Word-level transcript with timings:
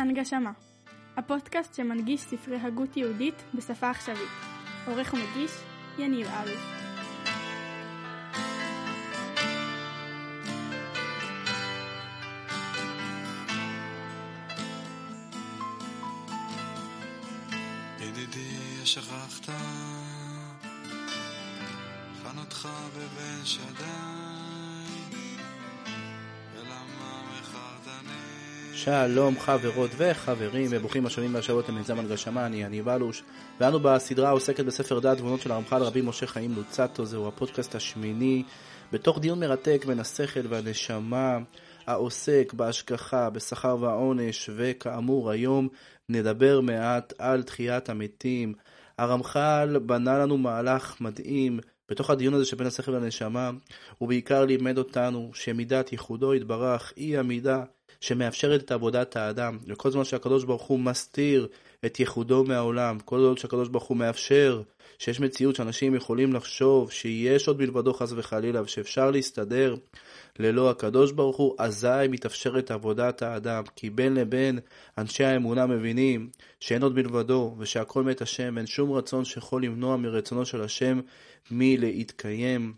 הנגשמה, 0.00 0.52
הפודקאסט 1.16 1.74
שמנגיש 1.74 2.20
ספרי 2.20 2.56
הגות 2.56 2.96
יהודית 2.96 3.34
בשפה 3.54 3.90
עכשווית. 3.90 4.30
עורך 4.86 5.14
ומגיש, 5.14 5.50
יניב 5.98 6.26
אלוף. 6.26 6.60
ידידי, 18.00 18.86
שכחת, 18.86 19.48
חנותך 22.22 22.68
בבן 22.96 23.44
שדי, 23.44 24.29
שלום 28.84 29.38
חברות 29.38 29.90
וחברים. 29.96 30.66
וברוכים 30.70 31.06
השבים 31.06 31.34
והשבות 31.34 31.68
למיזם 31.68 31.98
הנגשמה, 31.98 32.46
אני 32.46 32.62
יניב 32.62 32.88
אלוש 32.88 33.22
ואנו 33.60 33.80
בסדרה 33.80 34.28
העוסקת 34.28 34.64
בספר 34.64 34.98
דעת 34.98 35.18
תבונות 35.18 35.40
של 35.40 35.52
הרמח"ל 35.52 35.82
רבי 35.82 36.00
משה 36.02 36.26
חיים 36.26 36.54
לוצטו, 36.54 37.04
זהו 37.04 37.28
הפודקאסט 37.28 37.74
השמיני. 37.74 38.42
בתוך 38.92 39.18
דיון 39.18 39.40
מרתק 39.40 39.84
בין 39.86 40.00
השכל 40.00 40.40
והנשמה 40.48 41.38
העוסק 41.86 42.52
בהשגחה, 42.56 43.30
בשכר 43.30 43.76
ועונש 43.80 44.50
וכאמור 44.56 45.30
היום 45.30 45.68
נדבר 46.08 46.60
מעט 46.60 47.12
על 47.18 47.42
תחיית 47.42 47.88
המתים. 47.88 48.54
הרמח"ל 48.98 49.78
בנה 49.78 50.18
לנו 50.18 50.38
מהלך 50.38 51.00
מדהים 51.00 51.60
בתוך 51.90 52.10
הדיון 52.10 52.34
הזה 52.34 52.44
שבין 52.44 52.66
השכל 52.66 52.90
והנשמה, 52.90 53.50
הוא 53.98 54.08
בעיקר 54.08 54.44
לימד 54.44 54.78
אותנו 54.78 55.30
שמידת 55.34 55.92
ייחודו 55.92 56.34
יתברך 56.34 56.92
היא 56.96 57.18
המידה 57.18 57.62
שמאפשרת 58.00 58.60
את 58.64 58.72
עבודת 58.72 59.16
האדם. 59.16 59.58
וכל 59.66 59.90
זמן 59.90 60.04
שהקדוש 60.04 60.44
ברוך 60.44 60.62
הוא 60.62 60.78
מסתיר 60.80 61.48
את 61.86 62.00
ייחודו 62.00 62.44
מהעולם, 62.44 62.98
כל 63.04 63.20
זמן 63.20 63.36
שהקדוש 63.36 63.68
ברוך 63.68 63.84
הוא 63.84 63.96
מאפשר 63.96 64.62
שיש 64.98 65.20
מציאות 65.20 65.56
שאנשים 65.56 65.94
יכולים 65.94 66.32
לחשוב 66.32 66.90
שיש 66.90 67.48
עוד 67.48 67.58
מלבדו 67.58 67.94
חס 67.94 68.12
וחלילה 68.16 68.62
ושאפשר 68.62 69.10
להסתדר 69.10 69.74
ללא 70.38 70.70
הקדוש 70.70 71.12
ברוך 71.12 71.36
הוא, 71.36 71.54
אזי 71.58 72.08
מתאפשרת 72.10 72.70
עבודת 72.70 73.22
האדם. 73.22 73.64
כי 73.76 73.90
בין 73.90 74.14
לבין 74.14 74.58
אנשי 74.98 75.24
האמונה 75.24 75.66
מבינים 75.66 76.30
שאין 76.60 76.82
עוד 76.82 76.94
מלבדו 76.94 77.54
ושהכל 77.58 78.02
מת 78.02 78.22
השם, 78.22 78.58
אין 78.58 78.66
שום 78.66 78.92
רצון 78.92 79.24
שיכול 79.24 79.64
למנוע 79.64 79.96
מרצונו 79.96 80.46
של 80.46 80.62
השם 80.62 81.00
מלהתקיים. 81.50 82.74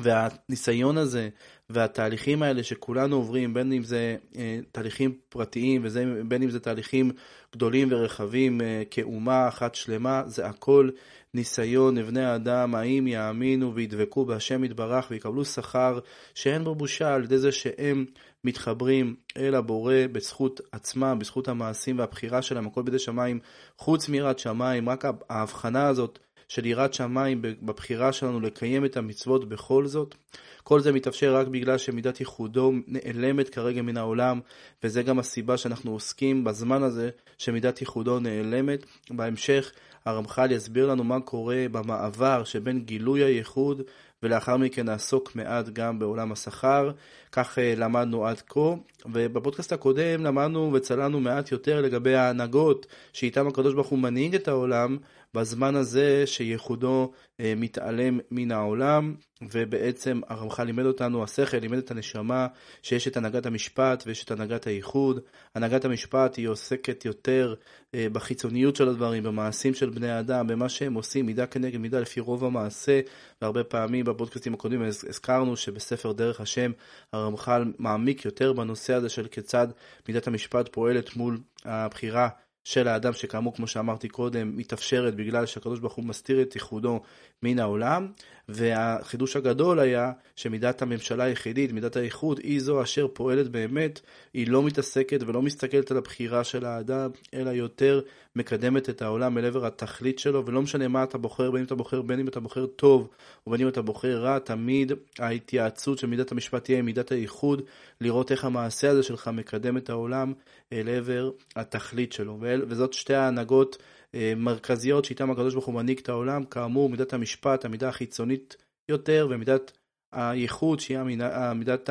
והניסיון 0.00 0.98
הזה 0.98 1.28
והתהליכים 1.70 2.42
האלה 2.42 2.62
שכולנו 2.62 3.16
עוברים, 3.16 3.54
בין 3.54 3.72
אם 3.72 3.82
זה 3.82 4.16
אה, 4.36 4.58
תהליכים 4.72 5.18
פרטיים 5.28 5.82
ובין 5.84 6.42
אם 6.42 6.50
זה 6.50 6.60
תהליכים 6.60 7.10
גדולים 7.52 7.88
ורחבים 7.90 8.60
אה, 8.60 8.82
כאומה 8.90 9.48
אחת 9.48 9.74
שלמה, 9.74 10.22
זה 10.26 10.46
הכל 10.46 10.90
ניסיון 11.34 11.98
לבני 11.98 12.24
האדם, 12.24 12.74
האם 12.74 13.06
יאמינו 13.06 13.74
וידבקו 13.74 14.24
בהשם 14.24 14.64
יתברך 14.64 15.06
ויקבלו 15.10 15.44
שכר 15.44 15.98
שאין 16.34 16.64
בו 16.64 16.74
בושה 16.74 17.14
על 17.14 17.24
ידי 17.24 17.38
זה 17.38 17.52
שהם 17.52 18.04
מתחברים 18.44 19.14
אל 19.36 19.54
הבורא 19.54 19.94
בזכות 20.12 20.60
עצמם, 20.72 21.16
בזכות 21.20 21.48
המעשים 21.48 21.98
והבחירה 21.98 22.42
שלהם, 22.42 22.66
הכל 22.66 22.82
בידי 22.82 22.98
שמיים, 22.98 23.38
חוץ 23.78 24.08
מיראת 24.08 24.38
שמיים, 24.38 24.88
רק 24.88 25.04
ההבחנה 25.30 25.86
הזאת 25.86 26.18
של 26.48 26.66
יראת 26.66 26.94
שמיים 26.94 27.42
בבחירה 27.42 28.12
שלנו 28.12 28.40
לקיים 28.40 28.84
את 28.84 28.96
המצוות 28.96 29.48
בכל 29.48 29.86
זאת. 29.86 30.14
כל 30.62 30.80
זה 30.80 30.92
מתאפשר 30.92 31.36
רק 31.36 31.46
בגלל 31.46 31.78
שמידת 31.78 32.20
ייחודו 32.20 32.72
נעלמת 32.86 33.48
כרגע 33.48 33.82
מן 33.82 33.96
העולם, 33.96 34.40
וזה 34.84 35.02
גם 35.02 35.18
הסיבה 35.18 35.56
שאנחנו 35.56 35.92
עוסקים 35.92 36.44
בזמן 36.44 36.82
הזה 36.82 37.10
שמידת 37.38 37.80
ייחודו 37.80 38.20
נעלמת. 38.20 38.86
בהמשך 39.10 39.72
הרמח"ל 40.06 40.52
יסביר 40.52 40.86
לנו 40.86 41.04
מה 41.04 41.20
קורה 41.20 41.66
במעבר 41.72 42.44
שבין 42.44 42.80
גילוי 42.80 43.24
הייחוד 43.24 43.82
ולאחר 44.22 44.56
מכן 44.56 44.86
נעסוק 44.86 45.36
מעט 45.36 45.68
גם 45.68 45.98
בעולם 45.98 46.32
השכר. 46.32 46.90
כך 47.32 47.58
אה, 47.58 47.74
למדנו 47.76 48.26
עד 48.26 48.40
כה, 48.40 48.74
ובפודקאסט 49.06 49.72
הקודם 49.72 50.24
למדנו 50.24 50.70
וצללנו 50.72 51.20
מעט 51.20 51.52
יותר 51.52 51.80
לגבי 51.80 52.14
ההנהגות 52.14 52.86
שאיתם 53.12 53.48
הקדוש 53.48 53.74
ברוך 53.74 53.88
הוא 53.88 53.98
מנהיג 53.98 54.34
את 54.34 54.48
העולם 54.48 54.96
בזמן 55.34 55.76
הזה 55.76 56.26
שייחודו 56.26 57.12
אה, 57.40 57.54
מתעלם 57.56 58.18
מן 58.30 58.52
העולם, 58.52 59.14
ובעצם 59.52 60.20
הרמח"ל 60.28 60.64
לימד 60.64 60.84
אותנו, 60.84 61.24
השכל 61.24 61.56
לימד 61.56 61.78
את 61.78 61.90
הנשמה 61.90 62.46
שיש 62.82 63.08
את 63.08 63.16
הנהגת 63.16 63.46
המשפט 63.46 64.02
ויש 64.06 64.24
את 64.24 64.30
הנהגת 64.30 64.66
הייחוד. 64.66 65.20
הנהגת 65.54 65.84
המשפט 65.84 66.36
היא 66.36 66.48
עוסקת 66.48 67.04
יותר 67.04 67.54
אה, 67.94 68.06
בחיצוניות 68.12 68.76
של 68.76 68.88
הדברים, 68.88 69.22
במעשים 69.22 69.74
של 69.74 69.90
בני 69.90 70.18
אדם, 70.18 70.46
במה 70.46 70.68
שהם 70.68 70.94
עושים 70.94 71.26
מידה 71.26 71.46
כנגד 71.46 71.78
מידה 71.78 72.00
לפי 72.00 72.20
רוב 72.20 72.44
המעשה, 72.44 73.00
והרבה 73.42 73.64
פעמים 73.64 74.04
בפודקאסטים 74.04 74.54
הקודמים 74.54 74.82
הזכרנו 74.82 75.56
שבספר 75.56 76.12
דרך 76.12 76.40
השם 76.40 76.72
הרמח"ל 77.12 77.72
מעמיק 77.78 78.24
יותר 78.24 78.52
בנושא 78.52 78.94
הזה 78.94 79.08
של 79.08 79.28
כיצד 79.28 79.68
מידת 80.08 80.26
המשפט 80.26 80.68
פועלת 80.72 81.16
מול 81.16 81.38
הבחירה 81.64 82.28
של 82.64 82.88
האדם 82.88 83.12
שכאמור 83.12 83.54
כמו 83.54 83.66
שאמרתי 83.66 84.08
קודם 84.08 84.56
מתאפשרת 84.56 85.14
בגלל 85.14 85.46
שהקדוש 85.46 85.80
ברוך 85.80 85.94
הוא 85.94 86.04
מסתיר 86.04 86.42
את 86.42 86.54
ייחודו 86.54 87.00
מן 87.42 87.58
העולם 87.58 88.08
והחידוש 88.48 89.36
הגדול 89.36 89.78
היה 89.78 90.12
שמידת 90.36 90.82
הממשלה 90.82 91.24
היחידית, 91.24 91.72
מידת 91.72 91.96
האיחוד, 91.96 92.38
היא 92.42 92.60
זו 92.60 92.82
אשר 92.82 93.06
פועלת 93.12 93.48
באמת, 93.48 94.00
היא 94.34 94.48
לא 94.48 94.62
מתעסקת 94.62 95.22
ולא 95.26 95.42
מסתכלת 95.42 95.90
על 95.90 95.96
הבחירה 95.96 96.44
של 96.44 96.64
האדם, 96.64 97.10
אלא 97.34 97.50
יותר 97.50 98.00
מקדמת 98.36 98.90
את 98.90 99.02
העולם 99.02 99.38
אל 99.38 99.44
עבר 99.44 99.66
התכלית 99.66 100.18
שלו, 100.18 100.46
ולא 100.46 100.62
משנה 100.62 100.88
מה 100.88 101.04
אתה 101.04 101.18
בוחר, 101.18 101.50
בין 101.50 101.60
אם 101.60 101.66
אתה 101.66 101.74
בוחר, 101.74 102.02
בין 102.02 102.20
אם 102.20 102.28
אתה 102.28 102.40
בוחר 102.40 102.66
טוב 102.66 103.08
ובין 103.46 103.60
אם 103.60 103.68
אתה 103.68 103.82
בוחר 103.82 104.18
רע, 104.18 104.38
תמיד 104.38 104.92
ההתייעצות 105.18 105.98
של 105.98 106.06
מידת 106.06 106.32
המשפט 106.32 106.64
תהיה 106.64 106.78
עם 106.78 106.84
מידת 106.84 107.12
האיחוד, 107.12 107.62
לראות 108.00 108.32
איך 108.32 108.44
המעשה 108.44 108.90
הזה 108.90 109.02
שלך 109.02 109.28
מקדם 109.28 109.76
את 109.76 109.90
העולם 109.90 110.32
אל 110.72 110.88
עבר 110.88 111.30
התכלית 111.56 112.12
שלו. 112.12 112.38
וזאת 112.40 112.92
שתי 112.92 113.14
ההנהגות 113.14 113.76
אה, 114.14 114.32
מרכזיות 114.36 115.04
שאיתן 115.04 115.30
הקדוש 115.30 115.54
ברוך 115.54 115.66
הוא 115.66 115.74
מנהיג 115.74 115.98
את 115.98 116.08
העולם, 116.08 116.44
כאמור 116.44 116.88
מידת 116.88 117.12
המשפט, 117.12 117.64
המידה 117.64 117.88
החיצונית 117.88 118.56
יותר, 118.88 119.28
ומידת 119.30 119.72
הייחוד 120.12 120.80
שהיא 120.80 120.98
המידה, 120.98 121.52
מידת 121.54 121.90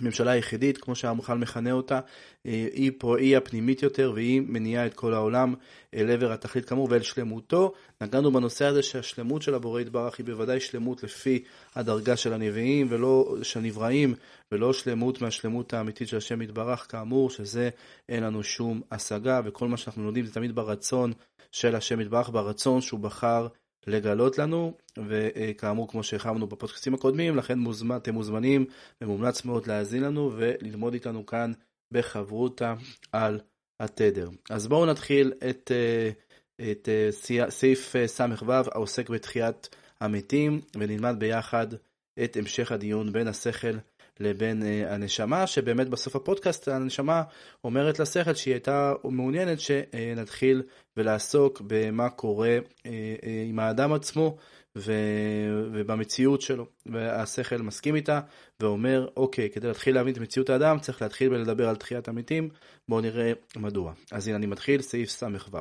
הממשלה 0.00 0.30
היחידית, 0.30 0.78
כמו 0.78 0.94
שהמוכל 0.94 1.38
מכנה 1.38 1.72
אותה, 1.72 2.00
אה, 2.46 2.66
היא, 2.72 2.92
פה, 2.98 3.18
היא 3.18 3.36
הפנימית 3.36 3.82
יותר 3.82 4.12
והיא 4.14 4.40
מניעה 4.40 4.86
את 4.86 4.94
כל 4.94 5.14
העולם 5.14 5.54
אל 5.94 6.10
עבר 6.10 6.32
התכלית 6.32 6.64
כאמור 6.64 6.88
ואל 6.90 7.02
שלמותו. 7.02 7.72
נגענו 8.00 8.32
בנושא 8.32 8.64
הזה 8.64 8.82
שהשלמות 8.82 9.42
של 9.42 9.54
הבורא 9.54 9.80
יתברך 9.80 10.18
היא 10.18 10.26
בוודאי 10.26 10.60
שלמות 10.60 11.02
לפי 11.02 11.42
הדרגה 11.74 12.16
של 12.16 12.32
הנביאים 12.32 12.86
ולא 12.90 13.36
של 13.42 13.58
הנבראים 13.58 14.14
ולא 14.52 14.72
שלמות 14.72 15.22
מהשלמות 15.22 15.74
האמיתית 15.74 16.08
של 16.08 16.16
השם 16.16 16.42
יתברך 16.42 16.86
כאמור 16.90 17.30
שזה 17.30 17.70
אין 18.08 18.22
לנו 18.22 18.42
שום 18.42 18.82
השגה 18.90 19.40
וכל 19.44 19.68
מה 19.68 19.76
שאנחנו 19.76 20.04
לומדים 20.04 20.26
זה 20.26 20.32
תמיד 20.32 20.54
ברצון 20.54 21.12
של 21.52 21.76
השם 21.76 22.00
יתברך 22.00 22.30
ברצון 22.30 22.80
שהוא 22.80 23.00
בחר 23.00 23.46
לגלות 23.86 24.38
לנו, 24.38 24.76
וכאמור 25.08 25.88
כמו 25.88 26.02
שהרחבנו 26.02 26.46
בפודקאסטים 26.46 26.94
הקודמים, 26.94 27.36
לכן 27.36 27.58
מוזמן, 27.58 27.96
אתם 27.96 28.14
מוזמנים 28.14 28.66
ומומלץ 29.00 29.44
מאוד 29.44 29.66
להאזין 29.66 30.02
לנו 30.02 30.32
וללמוד 30.36 30.92
איתנו 30.94 31.26
כאן 31.26 31.52
בחברותה 31.92 32.74
על 33.12 33.40
התדר. 33.80 34.28
אז 34.50 34.66
בואו 34.66 34.86
נתחיל 34.86 35.32
את, 35.50 35.72
אה, 35.74 36.10
את 36.70 36.88
אה, 36.88 37.08
סעיף 37.50 37.96
אה, 37.96 38.08
ס"ו 38.08 38.52
העוסק 38.52 39.10
בתחיית 39.10 39.76
המתים 40.00 40.60
ונלמד 40.76 41.14
ביחד 41.18 41.66
את 42.24 42.36
המשך 42.36 42.72
הדיון 42.72 43.12
בין 43.12 43.28
השכל 43.28 43.76
לבין 44.20 44.62
הנשמה, 44.86 45.46
שבאמת 45.46 45.88
בסוף 45.88 46.16
הפודקאסט 46.16 46.68
הנשמה 46.68 47.22
אומרת 47.64 47.98
לשכל 47.98 48.34
שהיא 48.34 48.54
הייתה 48.54 48.92
מעוניינת 49.04 49.58
שנתחיל 49.60 50.62
ולעסוק 50.96 51.62
במה 51.66 52.10
קורה 52.10 52.58
עם 53.46 53.58
האדם 53.58 53.92
עצמו 53.92 54.36
ו... 54.78 54.92
ובמציאות 55.72 56.40
שלו. 56.40 56.66
והשכל 56.86 57.56
מסכים 57.56 57.94
איתה 57.94 58.20
ואומר, 58.60 59.08
אוקיי, 59.16 59.50
כדי 59.50 59.66
להתחיל 59.66 59.94
להבין 59.94 60.14
את 60.14 60.18
מציאות 60.18 60.50
האדם 60.50 60.78
צריך 60.78 61.02
להתחיל 61.02 61.32
ולדבר 61.32 61.68
על 61.68 61.76
תחיית 61.76 62.08
המתים, 62.08 62.48
בואו 62.88 63.00
נראה 63.00 63.32
מדוע. 63.56 63.92
אז 64.12 64.28
הנה 64.28 64.36
אני 64.36 64.46
מתחיל, 64.46 64.82
סעיף 64.82 65.10
ס"ו. 65.10 65.58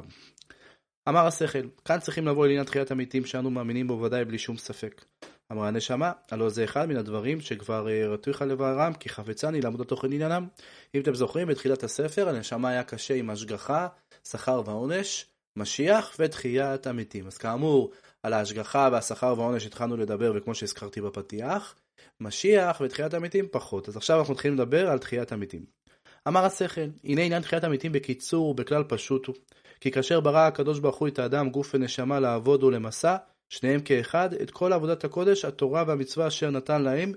אמר 1.09 1.27
השכל, 1.27 1.67
כאן 1.85 1.99
צריכים 1.99 2.27
לבוא 2.27 2.47
לעניין 2.47 2.65
תחיית 2.65 2.91
המתים 2.91 3.25
שאנו 3.25 3.51
מאמינים 3.51 3.88
בו 3.88 4.01
ודאי 4.01 4.25
בלי 4.25 4.38
שום 4.38 4.57
ספק. 4.57 5.06
אמרה 5.51 5.68
הנשמה, 5.68 6.12
הלא 6.31 6.50
זה 6.50 6.63
אחד 6.63 6.90
מן 6.90 6.98
הדברים 6.98 7.42
שכבר 7.42 7.90
אה, 7.90 8.07
רתוך 8.07 8.42
לבערם, 8.42 8.94
כי 8.94 9.10
חפצני 9.10 9.62
לעמוד 9.62 9.81
התוכן 9.81 10.07
עניינם. 10.13 10.48
אם 10.95 11.01
אתם 11.01 11.13
זוכרים, 11.13 11.48
בתחילת 11.48 11.84
הספר 11.84 12.30
הנשמה 12.30 12.69
היה 12.69 12.84
קשה 12.84 13.13
עם 13.13 13.30
השגחה, 13.30 13.88
שכר 14.28 14.62
ועונש, 14.66 15.25
משיח 15.57 16.16
ותחיית 16.19 16.88
המתים. 16.88 17.28
אז 17.28 17.38
כאמור, 17.38 17.92
על 18.24 18.34
ההשגחה 18.34 18.90
והשכר 18.92 19.34
והעונש 19.38 19.66
התחלנו 19.66 19.98
לדבר, 19.98 20.31
וכמו 20.36 20.56
שהזכרתי 20.56 21.01
בפתיח, 21.01 21.75
משיח 22.22 22.81
ותחיית 22.81 23.13
המתים 23.13 23.48
פחות. 23.51 23.90
אז 23.90 23.98
עכשיו 23.98 24.19
אנחנו 24.19 24.34
מתחילים 24.34 24.57
לדבר 24.57 24.90
על 24.90 25.00
תחיית 25.00 25.31
המתים. 25.31 25.66
אמר 26.28 26.45
השכל, 26.45 26.88
הנה 27.04 27.22
עניין 27.22 27.42
תחיית 27.42 27.63
המתים 27.63 27.92
בקיצור, 27.92 28.56
בכלל 28.56 28.84
פשוט 28.84 29.25
הוא. 29.25 29.36
כי 29.80 29.92
כאשר 29.92 30.19
ברא 30.19 30.48
הקדוש 30.48 30.80
ברוך 30.80 30.95
הוא 30.95 31.07
את 31.07 31.19
האדם, 31.19 31.50
גוף 31.50 31.72
ונשמה 31.75 32.19
לעבוד 32.19 32.63
ולמסע, 32.63 33.16
שניהם 33.53 33.81
כאחד, 33.81 34.33
את 34.33 34.51
כל 34.51 34.73
עבודת 34.73 35.03
הקודש, 35.03 35.45
התורה 35.45 35.83
והמצווה 35.88 36.27
אשר 36.27 36.50
נתן 36.50 36.81
להם, 36.81 37.13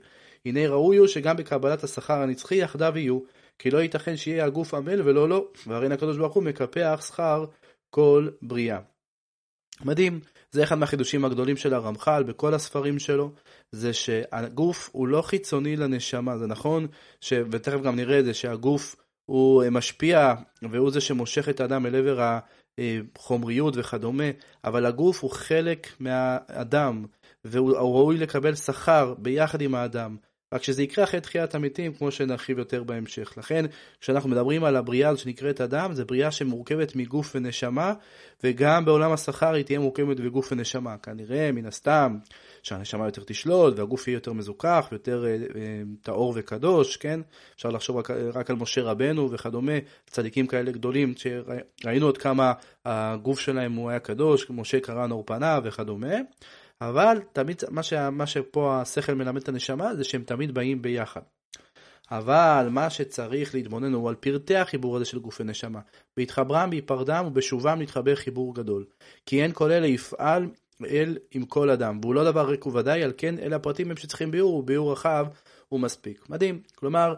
הנה 0.47 0.69
ראוי 0.69 0.97
הוא 0.97 1.07
שגם 1.07 1.37
בקבלת 1.37 1.85
השכר 1.85 2.23
הנצחי 2.23 2.55
יחדיו 2.55 2.93
יהיו, 2.97 3.21
כי 3.59 3.71
לא 3.71 3.79
ייתכן 3.79 4.17
שיהיה 4.17 4.45
הגוף 4.45 4.75
עמל 4.75 5.03
ולא 5.05 5.29
לא, 5.29 5.49
והרי 5.67 5.95
הקדוש 5.95 6.17
ברוך 6.17 6.35
הוא 6.35 6.43
מקפח 6.43 7.01
שכר 7.07 7.45
כל 7.91 8.29
בריאה. 8.43 8.79
מדהים, 9.85 10.21
זה 10.51 10.63
אחד 10.63 10.79
מהחידושים 10.79 11.25
הגדולים 11.25 11.57
של 11.57 11.75
הרמח"ל 11.75 12.23
בכל 12.23 12.55
הספרים 12.55 12.99
שלו, 12.99 13.33
זה 13.73 13.93
שהגוף 13.93 14.91
הוא 14.93 15.09
לא 15.09 15.23
חיצוני 15.23 15.77
לנשמה, 15.77 16.39
זה 16.39 16.47
נכון, 16.47 16.87
ש... 17.21 17.33
ותכף 17.51 17.81
גם 17.81 17.97
נראה 17.97 18.19
את 18.21 18.25
זה, 18.25 18.35
שהגוף 18.35 18.97
הוא 19.27 19.65
משפיע 19.71 20.35
והוא 20.63 20.91
זה 20.91 21.01
שמושך 21.01 21.49
את 21.49 21.61
האדם 21.61 21.87
אל 21.87 21.97
עבר 21.97 22.21
החומריות 23.17 23.75
וכדומה, 23.77 24.25
אבל 24.65 24.87
הגוף 24.87 25.23
הוא 25.23 25.31
חלק 25.31 25.87
מהאדם, 26.01 27.05
והוא 27.45 27.77
ראוי 27.77 28.17
לקבל 28.17 28.55
שכר 28.55 29.15
ביחד 29.19 29.61
עם 29.61 29.75
האדם. 29.75 30.17
רק 30.57 30.63
שזה 30.63 30.83
יקרה 30.83 31.05
אחרי 31.05 31.21
תחיית 31.21 31.55
המתים, 31.55 31.95
כמו 31.95 32.11
שנרחיב 32.11 32.59
יותר 32.59 32.83
בהמשך. 32.83 33.33
לכן, 33.37 33.65
כשאנחנו 34.01 34.31
מדברים 34.31 34.65
על 34.65 34.77
הבריאה 34.77 35.17
שנקראת 35.17 35.61
אדם, 35.61 35.95
זו 35.95 36.07
בריאה 36.07 36.31
שמורכבת 36.31 36.97
מגוף 36.97 37.33
ונשמה, 37.35 37.93
וגם 38.45 38.85
בעולם 38.85 39.13
השכר 39.13 39.55
היא 39.55 39.65
תהיה 39.65 39.79
מורכבת 39.79 40.21
מגוף 40.21 40.53
ונשמה. 40.53 40.97
כנראה, 40.99 41.53
מן 41.53 41.67
הסתם, 41.67 42.17
שהנשמה 42.63 43.07
יותר 43.07 43.23
תשלוט, 43.27 43.79
והגוף 43.79 44.09
יהיה 44.09 44.17
יותר 44.17 44.33
מזוכח, 44.33 44.89
יותר 44.93 45.25
אה, 45.27 45.31
אה, 45.31 45.83
טהור 46.03 46.33
וקדוש, 46.37 46.97
כן? 46.97 47.21
אפשר 47.57 47.69
לחשוב 47.69 47.97
רק, 47.97 48.11
רק 48.11 48.51
על 48.51 48.57
משה 48.57 48.83
רבנו 48.83 49.31
וכדומה, 49.31 49.79
צדיקים 50.07 50.47
כאלה 50.47 50.73
גדולים, 50.73 51.15
שראינו 51.17 52.07
עוד 52.07 52.19
כמה 52.19 52.53
הגוף 52.85 53.41
שלהם 53.41 53.73
הוא 53.73 53.91
היה 53.91 53.99
קדוש, 53.99 54.47
משה 54.51 54.81
קרא 54.81 55.07
נור 55.07 55.23
פניו 55.27 55.63
וכדומה. 55.65 56.17
אבל 56.81 57.21
תמיד 57.33 57.63
מה, 57.71 57.83
ש... 57.83 57.93
מה 57.93 58.27
שפה 58.27 58.81
השכל 58.81 59.15
מלמד 59.15 59.43
את 59.43 59.49
הנשמה 59.49 59.95
זה 59.95 60.05
שהם 60.05 60.23
תמיד 60.23 60.55
באים 60.55 60.83
ביחד. 60.83 61.21
אבל 62.11 62.69
מה 62.71 62.91
שצריך 62.91 63.55
להתבונן 63.55 63.93
הוא 63.93 64.09
על 64.09 64.15
פרטי 64.15 64.57
החיבור 64.57 64.97
הזה 64.97 65.05
של 65.05 65.19
גוף 65.19 65.41
ונשמה. 65.41 65.81
בהתחברם, 66.17 66.71
בהיפרדם 66.71 67.25
ובשובם 67.27 67.79
להתחבר 67.79 68.15
חיבור 68.15 68.55
גדול. 68.55 68.85
כי 69.27 69.43
אין 69.43 69.53
כל 69.53 69.73
אלה 69.73 69.87
יפעל 69.87 70.49
אל 70.85 71.19
עם 71.31 71.45
כל 71.45 71.71
אדם, 71.71 71.99
והוא 72.03 72.15
לא 72.15 72.25
דבר 72.25 72.49
ריק 72.49 72.67
וודאי, 72.67 73.03
על 73.03 73.13
כן 73.17 73.39
אלה 73.39 73.57
הפרטים 73.57 73.91
הם 73.91 73.97
שצריכים 73.97 74.31
ביאור, 74.31 74.55
וביאור 74.55 74.93
רחב 74.93 75.27
הוא 75.69 75.81
מספיק. 75.81 76.31
מדהים. 76.31 76.63
כלומר, 76.75 77.15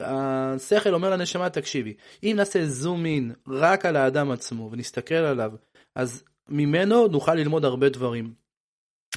השכל 0.00 0.94
אומר 0.94 1.10
לנשמה, 1.10 1.50
תקשיבי, 1.50 1.94
אם 2.22 2.32
נעשה 2.36 2.66
זום 2.66 3.06
אין 3.06 3.32
רק 3.48 3.86
על 3.86 3.96
האדם 3.96 4.30
עצמו 4.30 4.68
ונסתכל 4.72 5.14
עליו, 5.14 5.52
אז 5.94 6.24
ממנו 6.48 7.08
נוכל 7.08 7.34
ללמוד 7.34 7.64
הרבה 7.64 7.88
דברים. 7.88 8.34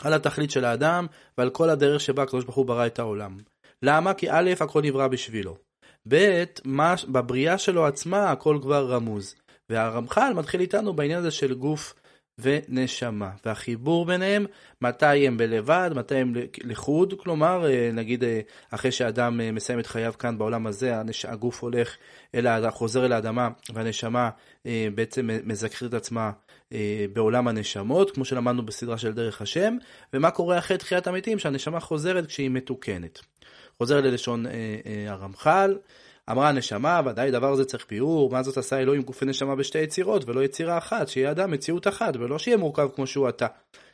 על 0.04 0.14
התכלית 0.14 0.52
של 0.52 0.66
האדם 0.66 1.08
ועל 1.38 1.50
כל 1.50 1.70
הדרך 1.70 2.02
שבה 2.02 2.24
הקדוש 2.24 2.44
ברוך 2.44 2.56
הוא 2.56 2.66
ברא 2.66 2.86
את 2.86 3.00
העולם. 3.00 3.38
למה? 3.82 4.14
כי 4.14 4.32
א', 4.32 4.52
הכל 4.60 4.82
נברא 4.82 5.08
בשבילו. 5.08 5.58
ב', 6.08 6.44
בבריאה 7.08 7.58
שלו 7.58 7.86
עצמה 7.86 8.32
הכל 8.32 8.60
כבר 8.62 8.92
רמוז. 8.92 9.36
והרמח"ל 9.70 10.34
מתחיל 10.36 10.62
איתנו 10.62 10.94
בעניין 10.94 11.20
הזה 11.20 11.32
של 11.32 11.54
גוף 11.54 11.94
ונשמה. 12.40 13.30
והחיבור 13.46 14.06
ביניהם, 14.06 14.46
מתי 14.82 15.28
הם 15.28 15.38
בלבד, 15.38 15.92
מתי 15.96 16.16
הם 16.16 16.34
לחוד, 16.64 17.14
כלומר, 17.18 17.66
אה, 17.70 17.90
נגיד 17.94 18.24
אה, 18.24 18.40
אחרי 18.72 18.92
שאדם 18.92 19.42
אה, 19.42 19.52
מסיים 19.52 19.80
את 19.80 19.88
חייו 19.88 20.14
כאן 20.20 20.38
בעולם 20.38 20.68
הזה, 20.68 20.94
הגוף 21.28 21.64
הולך, 21.64 21.98
אל, 22.36 22.70
חוזר 22.70 23.06
אל 23.06 23.12
האדמה, 23.12 23.50
והנשמה 23.74 24.30
בעצם 24.96 25.30
מזכרת 25.44 25.90
את 25.90 25.94
עצמה 25.94 26.32
בעולם 27.14 27.48
הנשמות, 27.48 28.12
כמו 28.12 28.26
שלמדנו 28.26 28.66
בסדרה 28.66 28.98
של 28.98 29.14
דרך 29.14 29.42
השם, 29.42 29.78
ומה 30.14 30.32
קורה 30.32 30.58
אחרי 30.58 30.78
תחיית 30.78 31.08
המתים, 31.08 31.40
שהנשמה 31.40 31.80
חוזרת 31.80 32.26
כשהיא 32.26 32.50
מתוקנת. 32.50 33.20
חוזר 33.78 34.02
ללשון 34.02 34.46
הרמח"ל. 35.08 35.76
אמרה 36.32 36.50
הנשמה, 36.50 37.02
ודאי 37.06 37.32
דבר 37.32 37.56
זה 37.56 37.66
צריך 37.66 37.86
ביאור, 37.90 38.32
מה 38.32 38.44
זאת 38.44 38.58
עשה 38.58 38.80
אלוהים 38.80 39.02
גופי 39.02 39.26
נשמה 39.26 39.56
בשתי 39.56 39.80
יצירות, 39.80 40.30
ולא 40.30 40.44
יצירה 40.44 40.78
אחת, 40.78 41.08
שיהיה 41.08 41.32
אדם 41.32 41.52
מציאות 41.52 41.88
אחת, 41.88 42.16
ולא 42.16 42.40
שיהיה 42.40 42.58
מורכב 42.58 42.90
כמו 42.96 43.08
שהוא 43.08 43.28
עתה. 43.28 43.48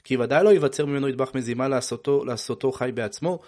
כי 0.03 0.17
ודאי 0.17 0.43
לא 0.43 0.49
ייווצר 0.49 0.85
ממנו 0.85 1.07
נדבך 1.07 1.35
מזימה 1.35 1.67
לעשותו, 1.67 2.25
לעשותו 2.25 2.71
חי 2.71 2.91
בעצמו, 2.93 3.39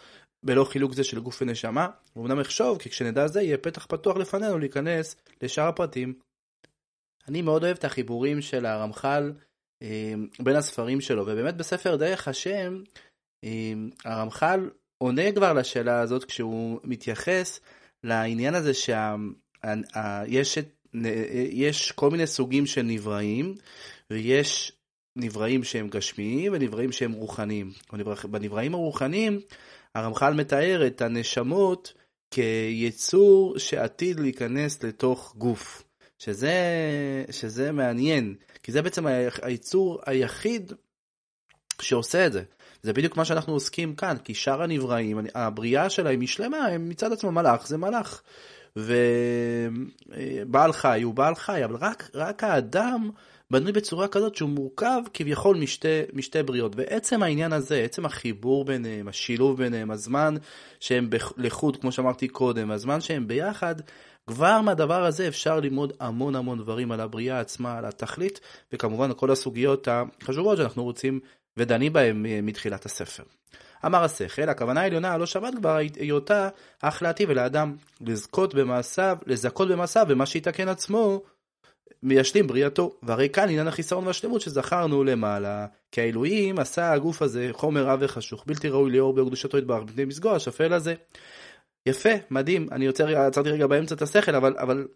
בלא 0.44 0.64
חילוק 0.64 0.94
זה 0.94 1.04
של 1.04 1.20
גוף 1.20 1.42
ונשמה. 1.42 1.88
ואומנם 2.16 2.40
אחשוב, 2.40 2.78
כי 2.78 2.90
כשנדע 2.90 3.28
זה, 3.28 3.42
יהיה 3.42 3.58
פתח 3.58 3.86
פתוח 3.86 4.18
לפנינו 4.18 4.60
להיכנס 4.60 5.16
לשאר 5.42 5.68
הפרטים. 5.68 6.14
אני 7.28 7.42
מאוד 7.42 7.64
אוהב 7.64 7.78
את 7.78 7.84
החיבורים 7.84 8.42
של 8.42 8.66
הרמח"ל 8.66 9.34
אה, 9.82 10.14
בין 10.40 10.56
הספרים 10.56 11.02
שלו, 11.02 11.22
ובאמת 11.22 11.58
בספר 11.58 11.96
דרך 11.96 12.28
השם, 12.28 12.84
אה, 13.44 13.74
הרמח"ל 14.06 14.70
עונה 14.98 15.32
כבר 15.32 15.54
לשאלה 15.54 16.00
הזאת 16.00 16.24
כשהוא 16.24 16.80
מתייחס 16.84 17.60
לעניין 18.06 18.56
הזה 18.56 18.72
שיש 18.74 20.58
יש 21.52 21.92
כל 21.92 22.10
מיני 22.10 22.28
סוגים 22.28 22.66
של 22.66 22.82
נבראים, 22.82 23.56
ויש 24.12 24.72
נבראים 25.16 25.64
שהם 25.64 25.90
גשמיים 25.90 26.54
ונבראים 26.54 26.92
שהם 26.92 27.12
רוחניים. 27.12 27.72
בנבראים 28.32 28.74
הרוחניים, 28.74 29.40
הרמח"ל 29.96 30.34
מתאר 30.34 30.88
את 30.88 31.02
הנשמות 31.02 31.94
כיצור 32.32 33.58
שעתיד 33.58 34.20
להיכנס 34.20 34.84
לתוך 34.84 35.36
גוף. 35.38 35.84
שזה, 36.20 36.54
שזה 37.32 37.72
מעניין, 37.72 38.36
כי 38.64 38.72
זה 38.72 38.82
בעצם 38.82 39.06
היצור 39.42 40.02
היחיד 40.06 40.74
שעושה 41.82 42.28
את 42.28 42.34
זה. 42.34 42.44
זה 42.86 42.94
בדיוק 42.94 43.18
מה 43.18 43.26
שאנחנו 43.26 43.54
עוסקים 43.54 43.96
כאן, 43.96 44.18
כי 44.24 44.34
שאר 44.34 44.62
הנבראים, 44.62 45.20
הבריאה 45.36 45.90
שלהם 45.90 46.20
היא 46.20 46.28
שלמה, 46.28 46.58
הם 46.58 46.90
מצד 46.90 47.12
עצמם 47.12 47.36
מלאך 47.36 47.68
זה 47.68 47.78
מלאך. 47.78 48.22
ובעל 50.46 50.74
חי 50.74 51.02
הוא 51.04 51.14
בעל 51.14 51.36
חי, 51.36 51.66
אבל 51.66 51.76
רק, 51.76 52.10
רק 52.16 52.44
האדם 52.44 53.10
בנוי 53.52 53.72
בצורה 53.72 54.08
כזאת 54.08 54.36
שהוא 54.36 54.50
מורכב 54.50 55.02
כביכול 55.14 55.58
משתי, 55.58 56.02
משתי 56.14 56.44
בריאות. 56.44 56.74
ועצם 56.76 57.24
העניין 57.24 57.54
הזה, 57.54 57.76
עצם 57.76 58.06
החיבור 58.06 58.66
ביניהם, 58.66 59.08
השילוב 59.08 59.58
ביניהם, 59.58 59.92
הזמן 59.92 60.36
שהם 60.80 61.10
לחוד, 61.38 61.78
כמו 61.78 61.92
שאמרתי 61.92 62.28
קודם, 62.28 62.72
הזמן 62.72 63.02
שהם 63.02 63.28
ביחד, 63.28 63.76
כבר 64.28 64.62
מהדבר 64.62 65.06
הזה 65.06 65.28
אפשר 65.28 65.60
ללמוד 65.60 65.94
המון 66.00 66.36
המון 66.36 66.60
דברים 66.60 66.92
על 66.92 67.00
הבריאה 67.00 67.40
עצמה, 67.40 67.78
על 67.78 67.86
התכלית, 67.86 68.40
וכמובן 68.74 69.10
כל 69.18 69.32
הסוגיות 69.32 69.88
החשובות 69.92 70.58
שאנחנו 70.58 70.84
רוצים 70.84 71.20
ודנים 71.58 71.94
בהם 71.94 72.26
מתחילת 72.44 72.86
הספר. 72.86 73.24
אמר 73.86 74.04
השכל, 74.04 74.50
הכוונה 74.50 74.82
העליונה 74.82 75.18
לא 75.18 75.26
שבת 75.26 75.54
כבר 75.56 75.78
היותה 76.00 76.50
אך 76.82 77.02
להטיב 77.02 77.30
אל 77.30 77.38
האדם, 77.38 77.76
לזכות 78.02 78.54
במעשיו, 78.56 79.18
לזכות 79.26 79.68
במעשיו 79.68 80.06
במה 80.10 80.26
שיתקן 80.26 80.70
עצמו, 80.70 81.22
מיישלים 82.04 82.48
בריאתו. 82.48 82.96
והרי 83.04 83.30
כאן 83.30 83.44
עניין 83.44 83.68
החיסרון 83.68 84.08
והשלמות 84.08 84.42
שזכרנו 84.42 85.04
למעלה, 85.04 85.66
כי 85.92 86.02
האלוהים 86.02 86.60
עשה 86.60 86.92
הגוף 86.92 87.22
הזה 87.22 87.50
חומר 87.52 87.84
רע 87.84 87.96
וחשוך, 88.00 88.44
בלתי 88.48 88.70
ראוי 88.70 88.92
לאור 88.92 89.14
בקדושתו 89.14 89.58
יתברך 89.58 89.84
מפני 89.84 90.06
מזגו 90.06 90.36
השפל 90.36 90.74
הזה. 90.74 90.96
יפה, 91.86 92.10
מדהים, 92.32 92.68
אני 92.72 92.86
יוצר, 92.86 93.18
עצרתי 93.18 93.50
רגע 93.50 93.68
באמצע 93.68 93.96
את 93.96 94.02
השכל, 94.02 94.36
אבל, 94.36 94.56
אבל 94.58 94.88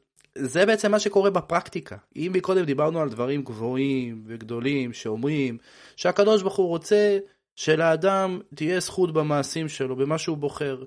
זה 0.41 0.65
בעצם 0.65 0.91
מה 0.91 0.99
שקורה 0.99 1.29
בפרקטיקה. 1.29 1.97
אם 2.15 2.31
מקודם 2.35 2.65
דיברנו 2.65 2.99
על 2.99 3.09
דברים 3.09 3.43
גבוהים 3.43 4.23
וגדולים 4.27 4.93
שאומרים 4.93 5.57
שהקדוש 5.95 6.41
ברוך 6.41 6.55
הוא 6.55 6.67
רוצה 6.67 7.19
שלאדם 7.55 8.39
תהיה 8.55 8.79
זכות 8.79 9.13
במעשים 9.13 9.69
שלו, 9.69 9.95
במה 9.95 10.17
שהוא 10.17 10.37
בוחר, 10.37 10.83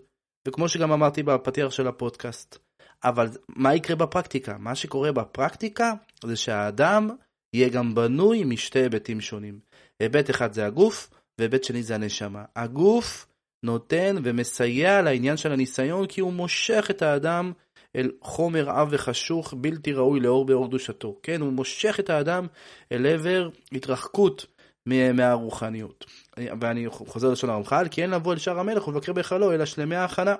וכמו 0.48 0.68
שגם 0.68 0.92
אמרתי 0.92 1.22
בפתיח 1.22 1.70
של 1.70 1.88
הפודקאסט. 1.88 2.58
אבל 3.04 3.28
מה 3.48 3.74
יקרה 3.74 3.96
בפרקטיקה? 3.96 4.56
מה 4.58 4.74
שקורה 4.74 5.12
בפרקטיקה 5.12 5.92
זה 6.24 6.36
שהאדם 6.36 7.10
יהיה 7.54 7.68
גם 7.68 7.94
בנוי 7.94 8.44
משתי 8.44 8.78
היבטים 8.78 9.20
שונים. 9.20 9.60
היבט 10.00 10.30
אחד 10.30 10.52
זה 10.52 10.66
הגוף, 10.66 11.10
והיבט 11.38 11.64
שני 11.64 11.82
זה 11.82 11.94
הנשמה. 11.94 12.44
הגוף 12.56 13.26
נותן 13.62 14.16
ומסייע 14.22 15.02
לעניין 15.02 15.36
של 15.36 15.52
הניסיון 15.52 16.06
כי 16.06 16.20
הוא 16.20 16.32
מושך 16.32 16.86
את 16.90 17.02
האדם 17.02 17.52
אל 17.96 18.10
חומר 18.20 18.70
עב 18.70 18.88
וחשוך 18.90 19.54
בלתי 19.56 19.92
ראוי 19.92 20.20
לאור 20.20 20.44
באור 20.44 20.66
קדושתו. 20.68 21.18
כן, 21.22 21.40
הוא 21.40 21.52
מושך 21.52 22.00
את 22.00 22.10
האדם 22.10 22.46
אל 22.92 23.06
עבר 23.06 23.48
התרחקות 23.72 24.46
מהרוחניות. 24.86 26.04
ואני 26.60 26.88
חוזר 26.88 27.30
לשון 27.30 27.50
הרמח"ל, 27.50 27.88
כי 27.90 28.02
אין 28.02 28.10
לבוא 28.10 28.32
אל 28.32 28.38
שער 28.38 28.58
המלך 28.58 28.88
ולבקר 28.88 29.12
בהיכלו, 29.12 29.52
אלא 29.52 29.64
שלמי 29.64 29.96
ההכנה. 29.96 30.34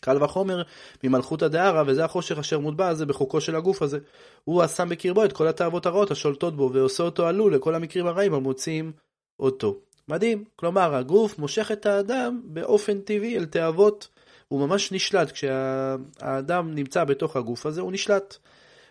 קל 0.00 0.22
וחומר 0.22 0.62
ממלכות 1.04 1.42
הדהרה, 1.42 1.82
וזה 1.86 2.04
החושך 2.04 2.38
אשר 2.38 2.58
מוטבע 2.58 2.88
הזה 2.88 3.06
בחוקו 3.06 3.40
של 3.40 3.56
הגוף 3.56 3.82
הזה. 3.82 3.98
הוא 4.44 4.62
השם 4.62 4.88
בקרבו 4.88 5.24
את 5.24 5.32
כל 5.32 5.48
התאוות 5.48 5.86
הרעות 5.86 6.10
השולטות 6.10 6.56
בו, 6.56 6.70
ועושה 6.72 7.02
אותו 7.02 7.26
עלול 7.26 7.54
לכל 7.54 7.74
המקרים 7.74 8.06
הרעים 8.06 8.34
המוצאים 8.34 8.92
אותו. 9.40 9.80
מדהים, 10.08 10.44
כלומר 10.56 10.94
הגוף 10.94 11.38
מושך 11.38 11.72
את 11.72 11.86
האדם 11.86 12.40
באופן 12.44 13.00
טבעי 13.00 13.36
אל 13.36 13.44
תאוות 13.46 14.08
הוא 14.48 14.60
ממש 14.60 14.92
נשלט, 14.92 15.32
כשהאדם 15.32 16.74
נמצא 16.74 17.04
בתוך 17.04 17.36
הגוף 17.36 17.66
הזה, 17.66 17.80
הוא 17.80 17.92
נשלט. 17.92 18.36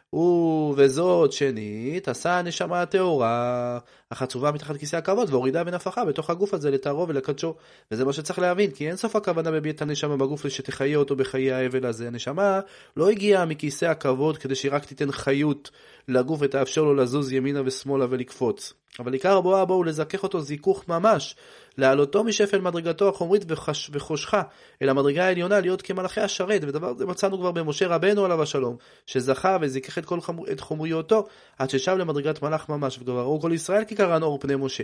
הוא 0.09 0.73
וזאת 0.77 1.31
שנית, 1.31 2.07
עשה 2.07 2.39
הנשמה 2.39 2.81
הטהורה, 2.81 3.79
החצובה 4.11 4.51
מתחת 4.51 4.77
כיסא 4.77 4.95
הכבוד, 4.95 5.29
והורידה 5.29 5.63
ונפחה 5.65 6.05
בתוך 6.05 6.29
הגוף 6.29 6.53
הזה 6.53 6.71
לטהרו 6.71 7.07
ולקדשו. 7.07 7.55
וזה 7.91 8.05
מה 8.05 8.13
שצריך 8.13 8.39
להבין, 8.39 8.71
כי 8.71 8.87
אין 8.87 8.95
סוף 8.95 9.15
הכוונה 9.15 9.51
בביאת 9.51 9.81
הנשמה 9.81 10.17
בגוף 10.17 10.47
שתחיה 10.47 10.97
אותו 10.97 11.15
בחיי 11.15 11.51
האבל 11.51 11.85
הזה. 11.85 12.07
הנשמה 12.07 12.59
לא 12.97 13.09
הגיעה 13.09 13.45
מכיסא 13.45 13.85
הכבוד 13.85 14.37
כדי 14.37 14.55
שהיא 14.55 14.71
רק 14.71 14.85
תיתן 14.85 15.11
חיות 15.11 15.71
לגוף 16.07 16.39
ותאפשר 16.41 16.81
לו 16.83 16.95
לזוז 16.95 17.31
ימינה 17.31 17.61
ושמאלה 17.65 18.05
ולקפוץ. 18.09 18.73
אבל 18.99 19.13
עיקר 19.13 19.37
הבואה 19.37 19.65
בו 19.65 19.73
הוא 19.73 19.85
לזכך 19.85 20.23
אותו 20.23 20.41
זיכוך 20.41 20.87
ממש, 20.87 21.35
להעלותו 21.77 22.23
משפל 22.23 22.61
מדרגתו 22.61 23.09
החומרית 23.09 23.43
וחש, 23.47 23.89
וחושכה 23.93 24.41
אל 24.81 24.89
המדרגה 24.89 25.25
העליונה 25.25 25.59
להיות 25.59 25.81
כמלאכי 25.81 26.21
השרת, 26.21 26.61
ודבר 26.63 26.93
זה 26.93 27.05
מצאנו 27.05 27.37
כבר 27.37 27.51
במשה 27.51 27.87
רבנו 27.87 28.25
עליו 28.25 28.41
השלום, 28.41 28.75
שזכה 29.05 29.57
וזיכך 29.61 29.97
את 29.97 30.05
חמור, 30.21 30.45
את 30.51 30.59
חומריותו, 30.59 31.27
עד 31.57 31.69
ששב 31.69 31.95
למדרגת 31.97 32.41
מלאך 32.41 32.69
ממש, 32.69 32.97
וכבר 32.97 33.19
ראו 33.19 33.41
כל 33.41 33.51
ישראל 33.53 33.83
כי 33.83 33.95
קרן 33.97 34.23
אור 34.23 34.39
פני 34.39 34.55
משה. 34.55 34.83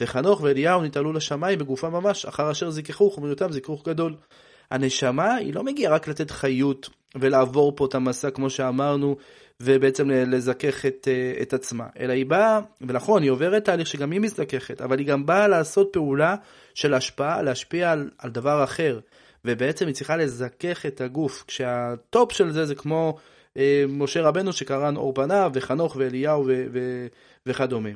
וחנוך 0.00 0.40
ואליהו 0.42 0.82
נתעלו 0.82 1.12
לשמיים 1.12 1.58
בגופם 1.58 1.92
ממש, 1.92 2.26
אחר 2.26 2.50
אשר 2.50 2.70
זיככו 2.70 3.10
חומריותם 3.10 3.52
זיכוך 3.52 3.88
גדול. 3.88 4.14
הנשמה 4.70 5.34
היא 5.34 5.54
לא 5.54 5.64
מגיעה 5.64 5.94
רק 5.94 6.08
לתת 6.08 6.30
חיות 6.30 6.90
ולעבור 7.14 7.76
פה 7.76 7.86
את 7.86 7.94
המסע 7.94 8.30
כמו 8.30 8.50
שאמרנו 8.50 9.16
ובעצם 9.60 10.10
לזכך 10.10 10.86
את, 10.86 11.08
אה, 11.10 11.42
את 11.42 11.52
עצמה, 11.52 11.86
אלא 12.00 12.12
היא 12.12 12.26
באה, 12.26 12.60
ונכון, 12.80 13.22
היא 13.22 13.30
עוברת 13.30 13.64
תהליך 13.64 13.86
שגם 13.86 14.10
היא 14.10 14.20
מזדככת, 14.20 14.80
אבל 14.80 14.98
היא 14.98 15.06
גם 15.06 15.26
באה 15.26 15.48
לעשות 15.48 15.88
פעולה 15.92 16.34
של 16.74 16.94
השפעה, 16.94 17.42
להשפיע 17.42 17.92
על, 17.92 18.10
על 18.18 18.30
דבר 18.30 18.64
אחר, 18.64 19.00
ובעצם 19.44 19.86
היא 19.86 19.94
צריכה 19.94 20.16
לזכך 20.16 20.86
את 20.86 21.00
הגוף, 21.00 21.44
כשהטופ 21.46 22.32
של 22.32 22.50
זה 22.50 22.66
זה 22.66 22.74
כמו 22.74 23.16
אה, 23.56 23.84
משה 23.88 24.22
רבנו 24.22 24.52
שקרן 24.52 24.96
אור 24.96 25.14
פניו, 25.14 25.50
וחנוך 25.54 25.96
ואליהו 25.98 26.44
ו, 26.46 26.64
ו, 26.72 27.06
וכדומה. 27.46 27.90